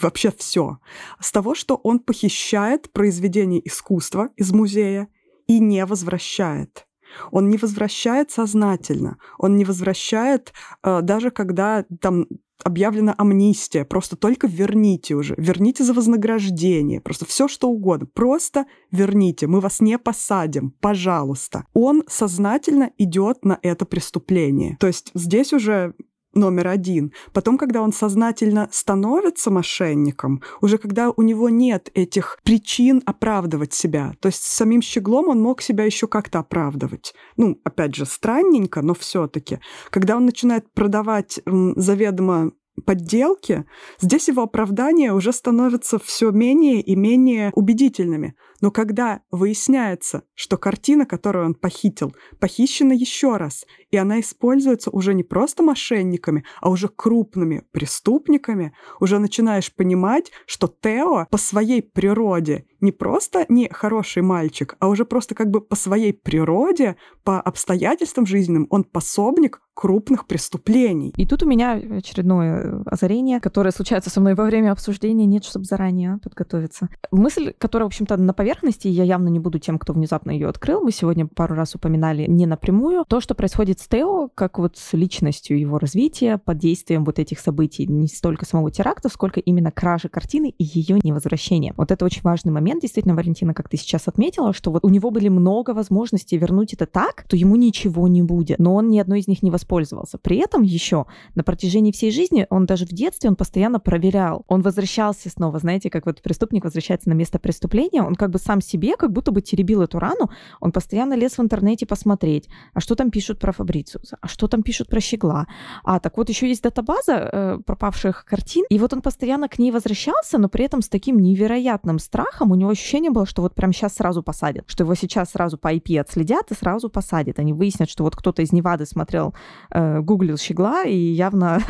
[0.00, 0.78] вообще все.
[1.20, 5.08] С того, что он похищает произведение искусства из музея
[5.46, 6.85] и не возвращает.
[7.30, 10.52] Он не возвращает сознательно, он не возвращает,
[10.82, 12.26] э, даже когда там
[12.64, 19.46] объявлена амнистия, просто только верните уже, верните за вознаграждение, просто все что угодно, просто верните,
[19.46, 21.66] мы вас не посадим, пожалуйста.
[21.74, 24.76] Он сознательно идет на это преступление.
[24.80, 25.94] То есть здесь уже
[26.36, 27.12] номер один.
[27.32, 34.14] Потом, когда он сознательно становится мошенником, уже когда у него нет этих причин оправдывать себя.
[34.20, 37.14] То есть с самим щеглом он мог себя еще как-то оправдывать.
[37.36, 39.58] Ну, опять же, странненько, но все-таки.
[39.90, 42.52] Когда он начинает продавать заведомо
[42.84, 43.64] подделки,
[44.00, 48.34] здесь его оправдания уже становятся все менее и менее убедительными.
[48.60, 55.14] Но когда выясняется, что картина, которую он похитил, похищена еще раз, и она используется уже
[55.14, 62.66] не просто мошенниками, а уже крупными преступниками, уже начинаешь понимать, что Тео по своей природе
[62.80, 68.26] не просто не хороший мальчик, а уже просто как бы по своей природе, по обстоятельствам
[68.26, 71.12] жизненным, он пособник крупных преступлений.
[71.16, 75.66] И тут у меня очередное озарение, которое случается со мной во время обсуждения, нет, чтобы
[75.66, 76.88] заранее подготовиться.
[77.10, 80.80] Мысль, которая, в общем-то, на поверхности, я явно не буду тем, кто внезапно ее открыл,
[80.80, 84.92] мы сегодня пару раз упоминали не напрямую, то, что происходит с Тео, как вот с
[84.92, 90.08] личностью его развития, под действием вот этих событий, не столько самого теракта, сколько именно кражи
[90.08, 91.74] картины и ее невозвращения.
[91.76, 95.10] Вот это очень важный момент, действительно, Валентина, как ты сейчас отметила, что вот у него
[95.10, 99.18] были много возможностей вернуть это так, то ему ничего не будет, но он ни одной
[99.18, 100.18] из них не воспользовался.
[100.18, 104.62] При этом еще на протяжении всей жизни, он даже в детстве, он постоянно проверял, он
[104.62, 108.96] возвращался снова, знаете, как вот преступник возвращается на место преступления, он как бы сам себе
[108.96, 110.30] как будто бы теребил эту рану,
[110.60, 114.62] он постоянно лез в интернете посмотреть, а что там пишут про Фабрициуса, а что там
[114.62, 115.46] пишут про Щегла,
[115.84, 119.70] а так вот еще есть датабаза э, пропавших картин, и вот он постоянно к ней
[119.70, 123.72] возвращался, но при этом с таким невероятным страхом, у него ощущение было, что вот прям
[123.72, 127.38] сейчас сразу посадят, что его сейчас сразу по IP отследят и сразу посадят.
[127.38, 129.34] Они выяснят, что вот кто-то из Невады смотрел,
[129.70, 131.60] э, гуглил Щегла, и явно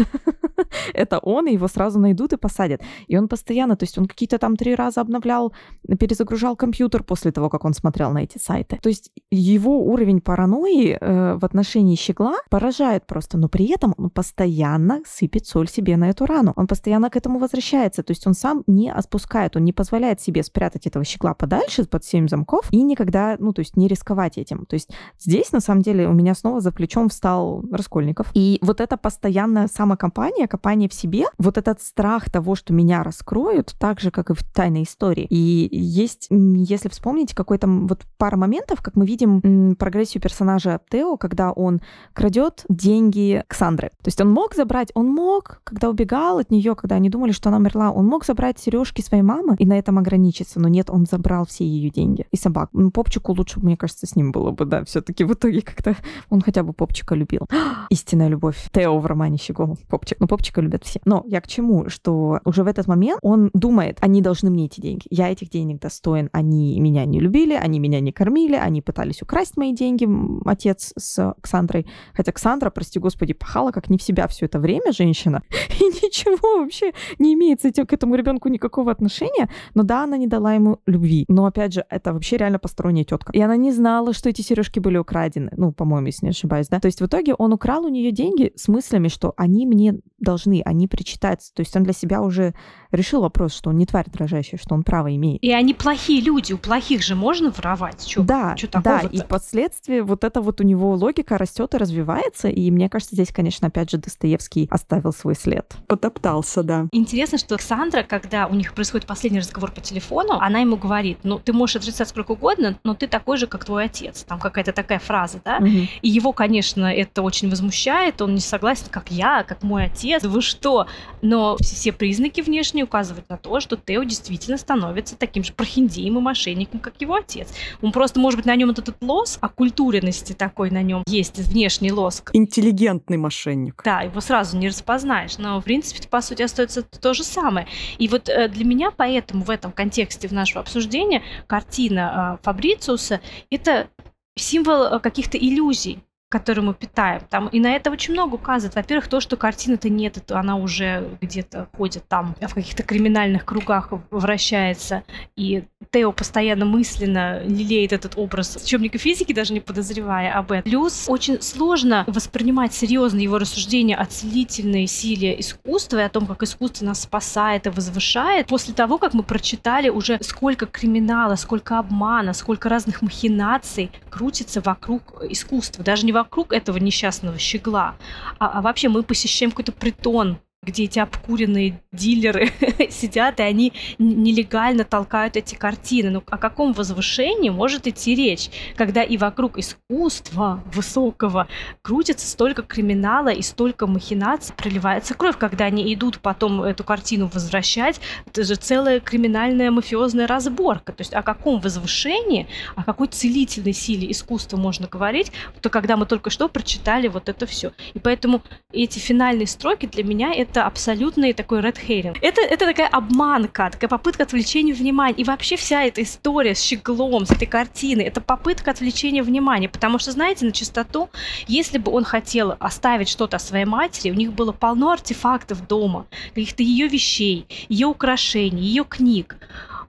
[0.95, 2.83] это он, и его сразу найдут и посадят.
[3.07, 5.53] И он постоянно, то есть он какие-то там три раза обновлял,
[5.99, 8.79] перезагружал компьютер после того, как он смотрел на эти сайты.
[8.83, 14.11] То есть его уровень паранойи э, в отношении Щегла поражает просто, но при этом он
[14.11, 16.53] постоянно сыпет соль себе на эту рану.
[16.57, 20.43] Он постоянно к этому возвращается, то есть он сам не отпускает, он не позволяет себе
[20.43, 24.67] спрятать этого щегла подальше, под семь замков, и никогда, ну, то есть не рисковать этим.
[24.67, 28.31] То есть здесь, на самом деле, у меня снова за плечом встал Раскольников.
[28.35, 33.75] И вот эта постоянная самокомпания, копание в себе, вот этот страх того, что меня раскроют,
[33.79, 35.27] так же, как и в тайной истории.
[35.31, 41.53] И есть, если вспомнить какой-то вот пара моментов, как мы видим прогрессию персонажа Тео, когда
[41.53, 41.81] он
[42.13, 43.89] крадет деньги Ксандры.
[44.03, 47.49] То есть он мог забрать, он мог, когда убегал от нее, когда они думали, что
[47.49, 51.07] она умерла, он мог забрать сережки своей мамы и на этом ограничиться, но нет, он
[51.07, 52.71] забрал все ее деньги и собак.
[52.73, 55.97] Ну, Попчику лучше, мне кажется, с ним было бы, да, все-таки в итоге как-то
[56.31, 57.47] он хотя бы Попчика любил.
[57.91, 58.69] Истинная любовь.
[58.73, 59.79] Тео в романе Щегол.
[59.89, 60.19] Попчик.
[60.21, 61.01] Ну, Попчика любят все.
[61.05, 61.89] Но я к чему?
[61.89, 65.07] Что уже в этот момент он думает, они должны мне эти деньги.
[65.11, 66.29] Я этих денег достоин.
[66.37, 70.07] Они меня не любили, они меня не кормили, они пытались украсть мои деньги,
[70.45, 71.87] отец с Ксандрой.
[72.13, 75.43] Хотя Ксандра, прости господи, пахала как не в себя все это время женщина.
[75.81, 79.49] И ничего вообще не имеет к этому ребенку никакого отношения.
[79.73, 81.25] Но да, она не дала ему любви.
[81.29, 83.33] Но опять же, это вообще реально посторонняя тетка.
[83.33, 85.51] И она не знала, что эти сережки были украдены.
[85.57, 86.81] Ну, по-моему, если не ошибаюсь, да.
[86.81, 90.61] То есть в итоге он украл у нее деньги с мыслями, что они мне должны,
[90.67, 91.55] они причитаются.
[91.55, 92.55] То есть он для себя уже
[92.93, 95.43] решил вопрос, что он не тварь дрожащая, что он право имеет.
[95.43, 98.05] И они плохие люди, у плохих же можно воровать.
[98.05, 102.49] Чё, да, чё да, и впоследствии вот эта вот у него логика растет и развивается,
[102.49, 105.75] и мне кажется, здесь, конечно, опять же, Достоевский оставил свой след.
[105.87, 106.87] Потоптался, да.
[106.93, 111.39] Интересно, что Александра, когда у них происходит последний разговор по телефону, она ему говорит, ну,
[111.39, 114.25] ты можешь отрицать сколько угодно, но ты такой же, как твой отец.
[114.25, 115.59] Там какая-то такая фраза, да?
[115.59, 115.69] Угу.
[116.03, 120.43] И его, конечно, это очень возмущает, он не согласен, как я, как мой отец, вы
[120.43, 120.87] что?
[121.23, 126.23] Но все признаки внешние указывают на то, что Тео действительно становится таким же прохиндеем и
[126.23, 127.53] мошенником, как его отец.
[127.83, 132.31] Он просто, может быть, на нем этот лоск, оккультуренности такой на нем есть, внешний лоск.
[132.33, 133.83] Интеллигентный мошенник.
[133.85, 137.67] Да, его сразу не распознаешь, но, в принципе, по сути, остается то же самое.
[137.99, 143.21] И вот э, для меня поэтому в этом контексте в нашего обсуждения картина э, Фабрициуса—
[143.51, 143.89] это
[144.37, 147.23] символ э, каких-то иллюзий которую мы питаем.
[147.31, 148.75] Там, и на это очень много указывает.
[148.75, 153.93] Во-первых, то, что картины-то нет, это она уже где-то ходит там, в каких-то криминальных кругах
[154.11, 155.05] вращается.
[155.37, 160.69] И Тео постоянно мысленно лелеет этот образ учебника физики, даже не подозревая об этом.
[160.69, 166.43] Плюс очень сложно воспринимать серьезно его рассуждения о целительной силе искусства и о том, как
[166.43, 172.33] искусство нас спасает и возвышает, после того, как мы прочитали уже сколько криминала, сколько обмана,
[172.33, 175.85] сколько разных махинаций крутится вокруг искусства.
[175.85, 177.97] Даже не вокруг этого несчастного щегла,
[178.39, 182.51] а, а вообще мы посещаем какой-то притон, где эти обкуренные дилеры
[182.91, 186.11] сидят, и они нелегально толкают эти картины.
[186.11, 191.49] Ну, о каком возвышении может идти речь, когда и вокруг искусства высокого
[191.83, 198.01] крутится столько криминала и столько махинаций, проливается кровь, когда они идут потом эту картину возвращать,
[198.27, 200.93] это же целая криминальная мафиозная разборка.
[200.93, 205.31] То есть о каком возвышении, о какой целительной силе искусства можно говорить,
[205.61, 207.73] то когда мы только что прочитали вот это все.
[207.95, 208.43] И поэтому
[208.73, 212.17] эти финальные строки для меня это абсолютный такой red herring.
[212.23, 215.15] Это, это такая обманка, такая попытка отвлечения внимания.
[215.19, 219.69] И вообще вся эта история с щеглом, с этой картиной, это попытка отвлечения внимания.
[219.69, 221.11] Потому что, знаете, на чистоту,
[221.47, 226.63] если бы он хотел оставить что-то своей матери, у них было полно артефактов дома, каких-то
[226.63, 229.37] ее вещей, ее украшений, ее книг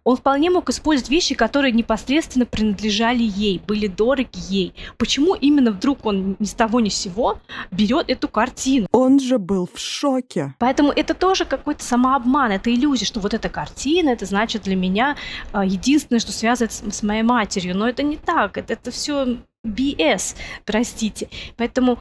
[0.08, 4.74] он вполне мог использовать вещи, которые непосредственно принадлежали ей, были дороги ей.
[4.98, 7.40] Почему именно вдруг он ни с того ни с сего
[7.72, 8.88] берет эту картину?
[8.94, 10.56] Он же был в шоке.
[10.60, 15.18] Поэтому это тоже какой-то самообман, это иллюзия, что вот эта картина, это значит для меня
[15.52, 17.76] а, единственное, что связывает с, с моей матерью.
[17.76, 21.28] Но это не так, это, это все BS, простите.
[21.58, 22.00] Поэтому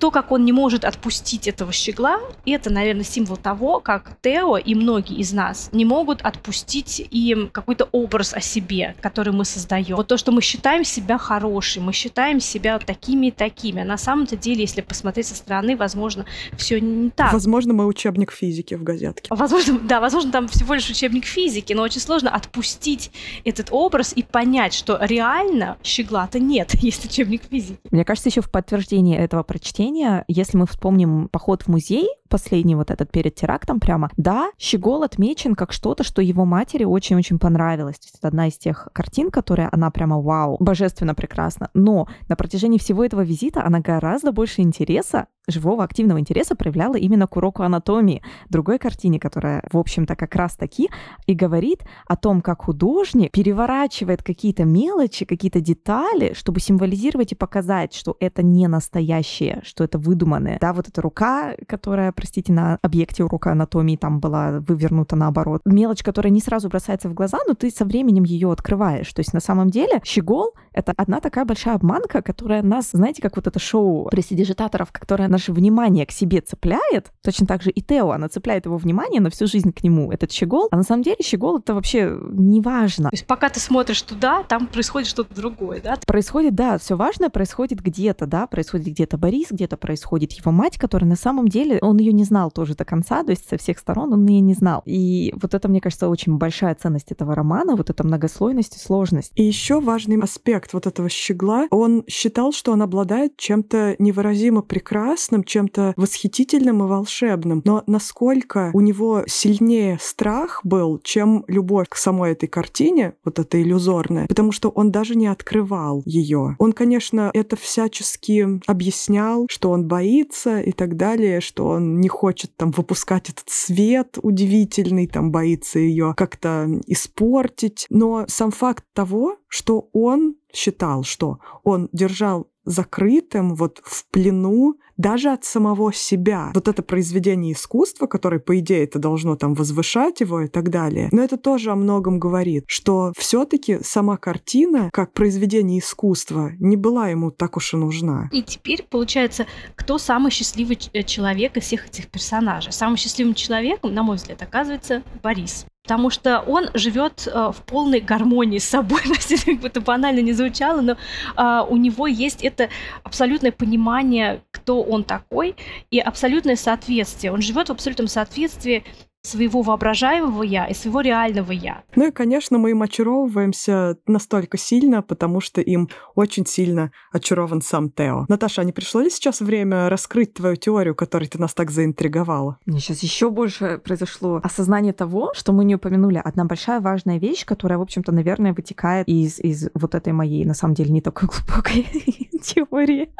[0.00, 4.74] то, как он не может отпустить этого щегла, это, наверное, символ того, как Тео и
[4.74, 9.96] многие из нас не могут отпустить им какой-то образ о себе, который мы создаем.
[9.96, 13.82] Вот то, что мы считаем себя хорошими, мы считаем себя такими и такими.
[13.82, 16.24] А на самом-то деле, если посмотреть со стороны, возможно,
[16.56, 17.32] все не так.
[17.34, 19.28] Возможно, мы учебник физики в газетке.
[19.30, 23.10] Возможно, да, возможно, там всего лишь учебник физики, но очень сложно отпустить
[23.44, 27.78] этот образ и понять, что реально щегла-то нет, есть учебник физики.
[27.90, 32.74] Мне кажется, еще в подтверждении этого прочтения явление, если мы вспомним поход в музей, последний
[32.74, 37.98] вот этот перед терактом прямо, да, Щегол отмечен как что-то, что его матери очень-очень понравилось.
[37.98, 41.68] То есть это одна из тех картин, которая она прямо вау, божественно прекрасна.
[41.74, 47.26] Но на протяжении всего этого визита она гораздо больше интереса живого активного интереса проявляла именно
[47.26, 50.88] к уроку анатомии, другой картине, которая, в общем-то, как раз таки
[51.26, 57.94] и говорит о том, как художник переворачивает какие-то мелочи, какие-то детали, чтобы символизировать и показать,
[57.94, 60.58] что это не настоящее, что это выдуманное.
[60.60, 65.62] Да, вот эта рука, которая простите, на объекте урока анатомии там была вывернута наоборот.
[65.64, 69.10] Мелочь, которая не сразу бросается в глаза, но ты со временем ее открываешь.
[69.14, 73.36] То есть на самом деле щегол— это одна такая большая обманка, которая нас, знаете, как
[73.36, 78.10] вот это шоу пресидижитаторов, которое наше внимание к себе цепляет, точно так же и Тео,
[78.10, 80.68] она цепляет его внимание на всю жизнь к нему, этот щегол.
[80.70, 83.08] А на самом деле щегол— это вообще не важно.
[83.08, 85.96] То есть пока ты смотришь туда, там происходит что-то другое, да?
[86.06, 91.08] Происходит, да, все важное происходит где-то, да, происходит где-то Борис, где-то происходит его мать, которая
[91.08, 94.12] на самом деле, он ее не знал тоже до конца, то есть со всех сторон
[94.12, 94.82] он ее не знал.
[94.86, 99.32] И вот это, мне кажется, очень большая ценность этого романа, вот эта многослойность и сложность.
[99.34, 105.44] И еще важный аспект вот этого щегла, он считал, что он обладает чем-то невыразимо прекрасным,
[105.44, 107.62] чем-то восхитительным и волшебным.
[107.64, 113.60] Но насколько у него сильнее страх был, чем любовь к самой этой картине, вот эта
[113.62, 116.56] иллюзорная, потому что он даже не открывал ее.
[116.58, 122.56] Он, конечно, это всячески объяснял, что он боится и так далее, что он не хочет
[122.56, 127.86] там выпускать этот свет удивительный, там боится ее как-то испортить.
[127.90, 135.30] Но сам факт того, что он считал, что он держал закрытым, вот в плену даже
[135.30, 136.50] от самого себя.
[136.54, 141.08] Вот это произведение искусства, которое, по идее, это должно там возвышать его и так далее.
[141.10, 146.76] Но это тоже о многом говорит, что все таки сама картина, как произведение искусства, не
[146.76, 148.28] была ему так уж и нужна.
[148.30, 152.72] И теперь, получается, кто самый счастливый э, человек из всех этих персонажей?
[152.72, 158.00] Самым счастливым человеком, на мой взгляд, оказывается Борис потому что он живет э, в полной
[158.00, 159.00] гармонии с собой,
[159.44, 160.96] как бы это банально не звучало, но
[161.36, 162.68] э, у него есть это
[163.02, 165.56] абсолютное понимание, кто он такой,
[165.90, 167.32] и абсолютное соответствие.
[167.32, 168.84] Он живет в абсолютном соответствии
[169.22, 171.82] своего воображаемого я и своего реального я.
[171.94, 177.90] Ну и, конечно, мы им очаровываемся настолько сильно, потому что им очень сильно очарован сам
[177.90, 178.24] Тео.
[178.28, 182.58] Наташа, а не пришло ли сейчас время раскрыть твою теорию, которой ты нас так заинтриговала?
[182.64, 186.20] Мне сейчас еще больше произошло осознание того, что мы не упомянули.
[186.22, 190.54] Одна большая важная вещь, которая, в общем-то, наверное, вытекает из, из вот этой моей, на
[190.54, 191.84] самом деле, не такой глубокой
[192.42, 193.12] теории.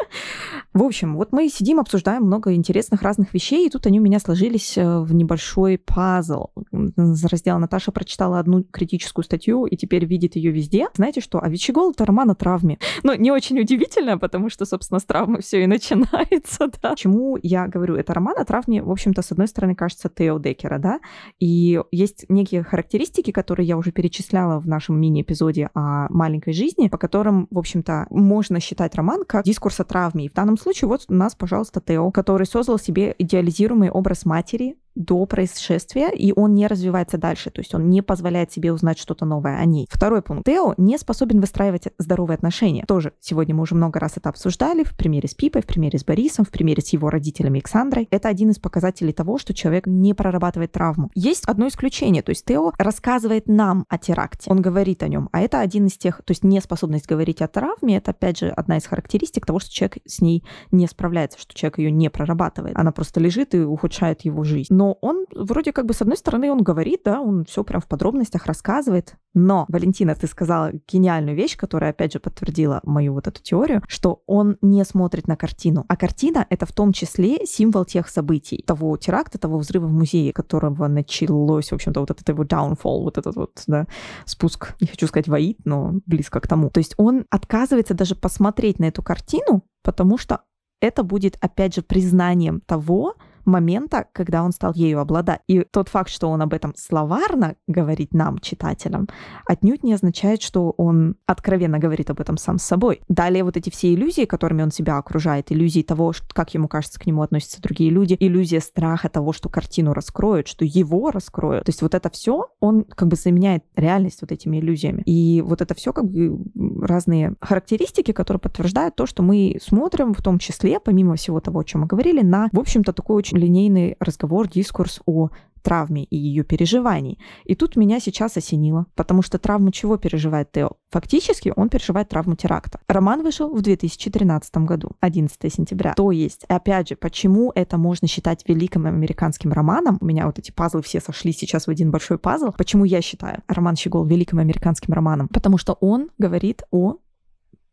[0.73, 4.19] В общем, вот мы сидим, обсуждаем много интересных разных вещей, и тут они у меня
[4.19, 6.51] сложились э, в небольшой пазл.
[6.73, 10.89] Из Наташа прочитала одну критическую статью и теперь видит ее везде.
[10.95, 11.41] Знаете что?
[11.43, 12.79] А Вичигол— это роман о травме.
[13.03, 16.91] Но не очень удивительно, потому что, собственно, с травмы все и начинается, да.
[16.91, 20.79] Почему я говорю, это роман о травме, в общем-то, с одной стороны, кажется, Тео Декера,
[20.79, 21.01] да,
[21.41, 26.99] и есть некие характеристики, которые я уже перечисляла в нашем мини-эпизоде о маленькой жизни, по
[26.99, 30.27] которым, в общем-то, можно считать роман как дискурс о травме.
[30.27, 34.77] И в данном случае вот у нас, пожалуйста, Тео, который создал себе идеализируемый образ матери,
[34.95, 39.25] до происшествия, и он не развивается дальше, то есть он не позволяет себе узнать что-то
[39.25, 39.87] новое о ней.
[39.91, 40.45] Второй пункт.
[40.45, 42.85] Тео не способен выстраивать здоровые отношения.
[42.87, 46.05] Тоже сегодня мы уже много раз это обсуждали в примере с Пипой, в примере с
[46.05, 48.09] Борисом, в примере с его родителями Александрой.
[48.11, 51.11] Это один из показателей того, что человек не прорабатывает травму.
[51.15, 55.41] Есть одно исключение, то есть Тео рассказывает нам о теракте, он говорит о нем, а
[55.41, 58.87] это один из тех, то есть неспособность говорить о травме, это опять же одна из
[58.87, 62.77] характеристик того, что человек с ней не справляется, что человек ее не прорабатывает.
[62.77, 64.75] Она просто лежит и ухудшает его жизнь.
[64.81, 67.87] Но он вроде как бы с одной стороны он говорит, да, он все прям в
[67.87, 73.43] подробностях рассказывает, но, Валентина, ты сказала гениальную вещь, которая опять же подтвердила мою вот эту
[73.43, 78.09] теорию, что он не смотрит на картину, а картина— это в том числе символ тех
[78.09, 83.03] событий, того теракта, того взрыва в музее, которого началось, в общем-то, вот этот его downfall,
[83.03, 83.87] вот этот вот, да,
[84.25, 86.71] спуск, не хочу сказать воит, но близко к тому.
[86.71, 90.41] То есть он отказывается даже посмотреть на эту картину, потому что
[90.81, 95.41] это будет, опять же, признанием того, момента, когда он стал ею обладать.
[95.47, 99.09] И тот факт, что он об этом словарно говорит нам, читателям,
[99.47, 103.01] отнюдь не означает, что он откровенно говорит об этом сам с собой.
[103.09, 107.07] Далее вот эти все иллюзии, которыми он себя окружает, иллюзии того, как ему кажется, к
[107.07, 111.65] нему относятся другие люди, иллюзия страха того, что картину раскроют, что его раскроют.
[111.65, 115.03] То есть вот это все он как бы заменяет реальность вот этими иллюзиями.
[115.07, 116.39] И вот это все как бы
[116.81, 121.65] разные характеристики, которые подтверждают то, что мы смотрим в том числе, помимо всего того, о
[121.65, 125.31] чем мы говорили, на, в общем-то, такой очень линейный разговор, дискурс о
[125.63, 127.19] травме и ее переживаний.
[127.45, 130.73] И тут меня сейчас осенило, потому что травму чего переживает Тео?
[130.91, 132.81] Фактически он переживает травму теракта.
[132.89, 135.95] Роман вышел в 2013 году, 11 сентября.
[135.95, 139.99] То есть, опять же, почему это можно считать великим американским романом?
[140.01, 142.53] У меня вот эти пазлы все сошли сейчас в один большой пазл.
[142.57, 145.29] Почему я считаю роман Щегол великим американским романом?
[145.29, 146.97] Потому что он говорит о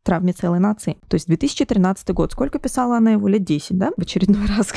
[0.07, 0.97] травме целой нации.
[1.09, 2.31] То есть 2013 год.
[2.31, 3.27] Сколько писала она его?
[3.27, 3.91] Лет 10, да?
[3.97, 4.73] В очередной раз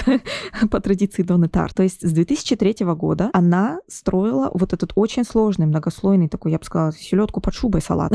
[0.70, 1.72] по традиции Донны Тар.
[1.72, 6.64] То есть с 2003 года она строила вот этот очень сложный, многослойный такой, я бы
[6.64, 8.12] сказала, селедку под шубой салат,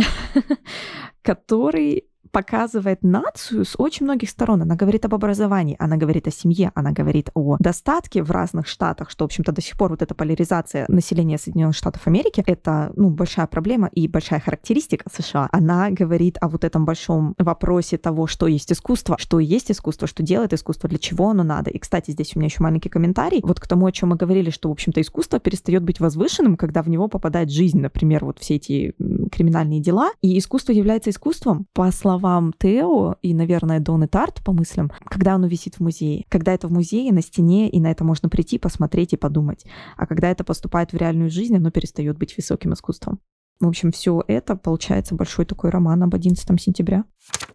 [1.22, 4.62] который показывает нацию с очень многих сторон.
[4.62, 9.10] Она говорит об образовании, она говорит о семье, она говорит о достатке в разных штатах,
[9.10, 13.10] что, в общем-то, до сих пор вот эта поляризация населения Соединенных Штатов Америки— это, ну,
[13.10, 15.50] большая проблема и большая характеристика США.
[15.52, 20.24] Она говорит о вот этом большом вопросе того, что есть искусство, что есть искусство, что
[20.24, 21.70] делает искусство, для чего оно надо.
[21.70, 24.50] И, кстати, здесь у меня еще маленький комментарий вот к тому, о чем мы говорили,
[24.50, 28.56] что, в общем-то, искусство перестает быть возвышенным, когда в него попадает жизнь, например, вот все
[28.56, 28.94] эти
[29.32, 30.12] криминальные дела.
[30.22, 32.14] И искусство является искусством, по словам
[32.59, 36.26] Тео и, наверное, Доны Тарт, по мыслям, когда оно висит в музее.
[36.30, 39.66] Когда это в музее, на стене, и на это можно прийти, посмотреть и подумать.
[39.97, 43.20] А когда это поступает в реальную жизнь, оно перестает быть высоким искусством.
[43.62, 47.06] В общем, все это получается большой такой роман об 11 сентября.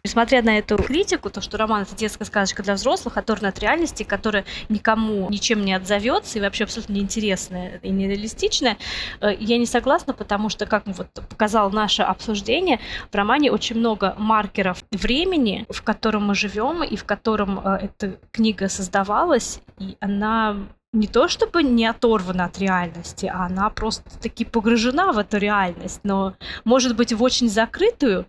[0.03, 4.03] Несмотря на эту критику, то, что роман это детская сказочка для взрослых, оторвана от реальности,
[4.03, 8.78] которая никому ничем не отзовется и вообще абсолютно неинтересная и нереалистичная,
[9.20, 12.80] э, я не согласна, потому что, как вот показало наше обсуждение,
[13.12, 18.18] в романе очень много маркеров времени, в котором мы живем и в котором э, эта
[18.32, 20.57] книга создавалась, и она
[20.93, 26.01] не то чтобы не оторвана от реальности, а она просто таки погружена в эту реальность,
[26.03, 26.34] но
[26.64, 28.26] может быть в очень закрытую,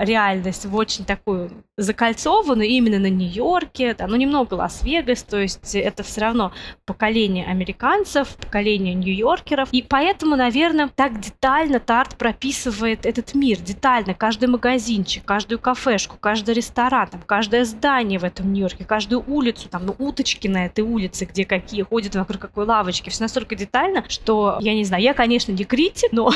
[0.00, 6.02] реальность в очень такую закольцованную именно на Нью-Йорке, да, ну немного Лас-Вегас, то есть это
[6.02, 6.52] все равно
[6.84, 14.48] поколение американцев, поколение нью-йоркеров, и поэтому, наверное, так детально Тарт прописывает этот мир, детально, каждый
[14.48, 19.94] магазинчик, каждую кафешку, каждый ресторан, там, каждое здание в этом Нью-Йорке, каждую улицу, там, ну,
[19.98, 24.74] уточки на этой улице, где какие ходят вокруг какой лавочки, все настолько детально, что, я
[24.74, 26.30] не знаю, я, конечно, не критик, но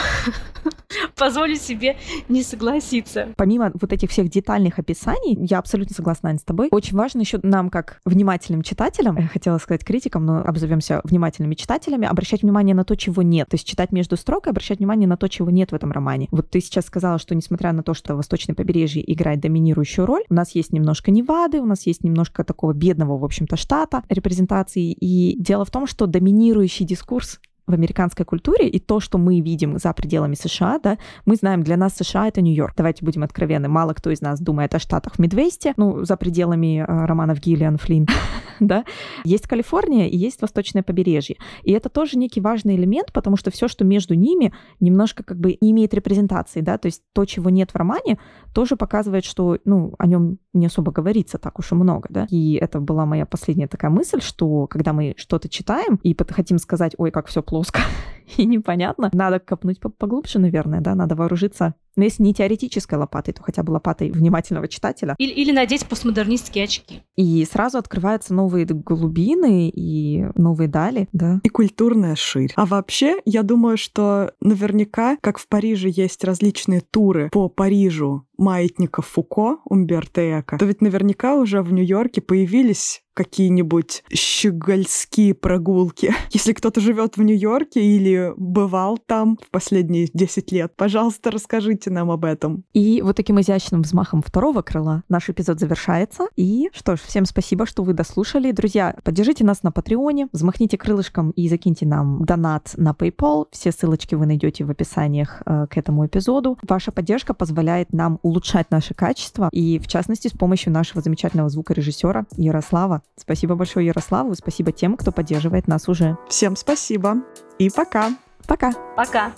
[1.17, 1.97] позволю себе
[2.29, 6.97] не согласиться помимо вот этих всех детальных описаний, я абсолютно согласна, Ань, с тобой, очень
[6.97, 12.40] важно еще нам, как внимательным читателям, я хотела сказать критикам, но обзовемся внимательными читателями, обращать
[12.40, 13.47] внимание на то, чего нет.
[13.51, 16.28] То есть читать между строк и обращать внимание на то, чего нет в этом романе.
[16.30, 20.34] Вот ты сейчас сказала, что несмотря на то, что Восточное побережье играет доминирующую роль, у
[20.34, 24.90] нас есть немножко Невады, у нас есть немножко такого бедного, в общем-то, штата репрезентации.
[24.90, 29.79] И дело в том, что доминирующий дискурс в американской культуре и то, что мы видим
[29.79, 32.75] за пределами США, да, мы знаем, для нас США— это Нью-Йорк.
[32.77, 33.69] Давайте будем откровенны.
[33.69, 37.79] Мало кто из нас думает о штатах в Мидвесте, ну, за пределами э, романов Гиллиан
[37.79, 38.07] Флинн,
[38.61, 38.85] да.
[39.25, 41.37] Есть Калифорния и есть Восточное побережье.
[41.62, 45.57] И это тоже некий важный элемент, потому что все, что между ними, немножко как бы
[45.61, 48.19] не имеет репрезентации, да, то есть то, чего нет в романе,
[48.53, 52.27] тоже показывает, что, ну, о нем не особо говорится так уж и много, да.
[52.31, 56.95] И это была моя последняя такая мысль, что когда мы что-то читаем и хотим сказать,
[56.99, 57.83] ой, как все плоско
[58.37, 63.43] и непонятно, надо копнуть поглубже, наверное, да, надо вооружиться но если не теоретической лопатой, то
[63.43, 65.15] хотя бы лопатой внимательного читателя.
[65.19, 67.03] Или, или надеть постмодернистские очки.
[67.17, 71.41] И сразу открываются новые глубины и новые дали, да.
[71.43, 72.53] И культурная ширь.
[72.57, 79.07] А вообще, я думаю, что наверняка, как в Париже есть различные туры по Парижу маятников
[79.07, 86.12] Фуко, Умберто Эко, то ведь наверняка уже в Нью-Йорке появились какие-нибудь щегольские прогулки.
[86.31, 92.11] Если кто-то живет в Нью-Йорке или бывал там в последние 10 лет, пожалуйста, расскажите нам
[92.11, 92.65] об этом.
[92.73, 96.27] И вот таким изящным взмахом второго крыла наш эпизод завершается.
[96.37, 98.51] И что ж, всем спасибо, что вы дослушали.
[98.51, 103.47] Друзья, поддержите нас на Патреоне, взмахните крылышком и закиньте нам донат на PayPal.
[103.53, 106.59] Все ссылочки вы найдете в описаниях э, к этому эпизоду.
[106.62, 112.27] Ваша поддержка позволяет нам улучшать наше качество, и в частности с помощью нашего замечательного звукорежиссера
[112.37, 113.03] Ярослава.
[113.17, 116.17] Спасибо большое Ярославу, спасибо тем, кто поддерживает нас уже.
[116.29, 117.17] Всем спасибо
[117.59, 118.11] и пока.
[118.47, 118.73] Пока.
[118.97, 119.33] Пока.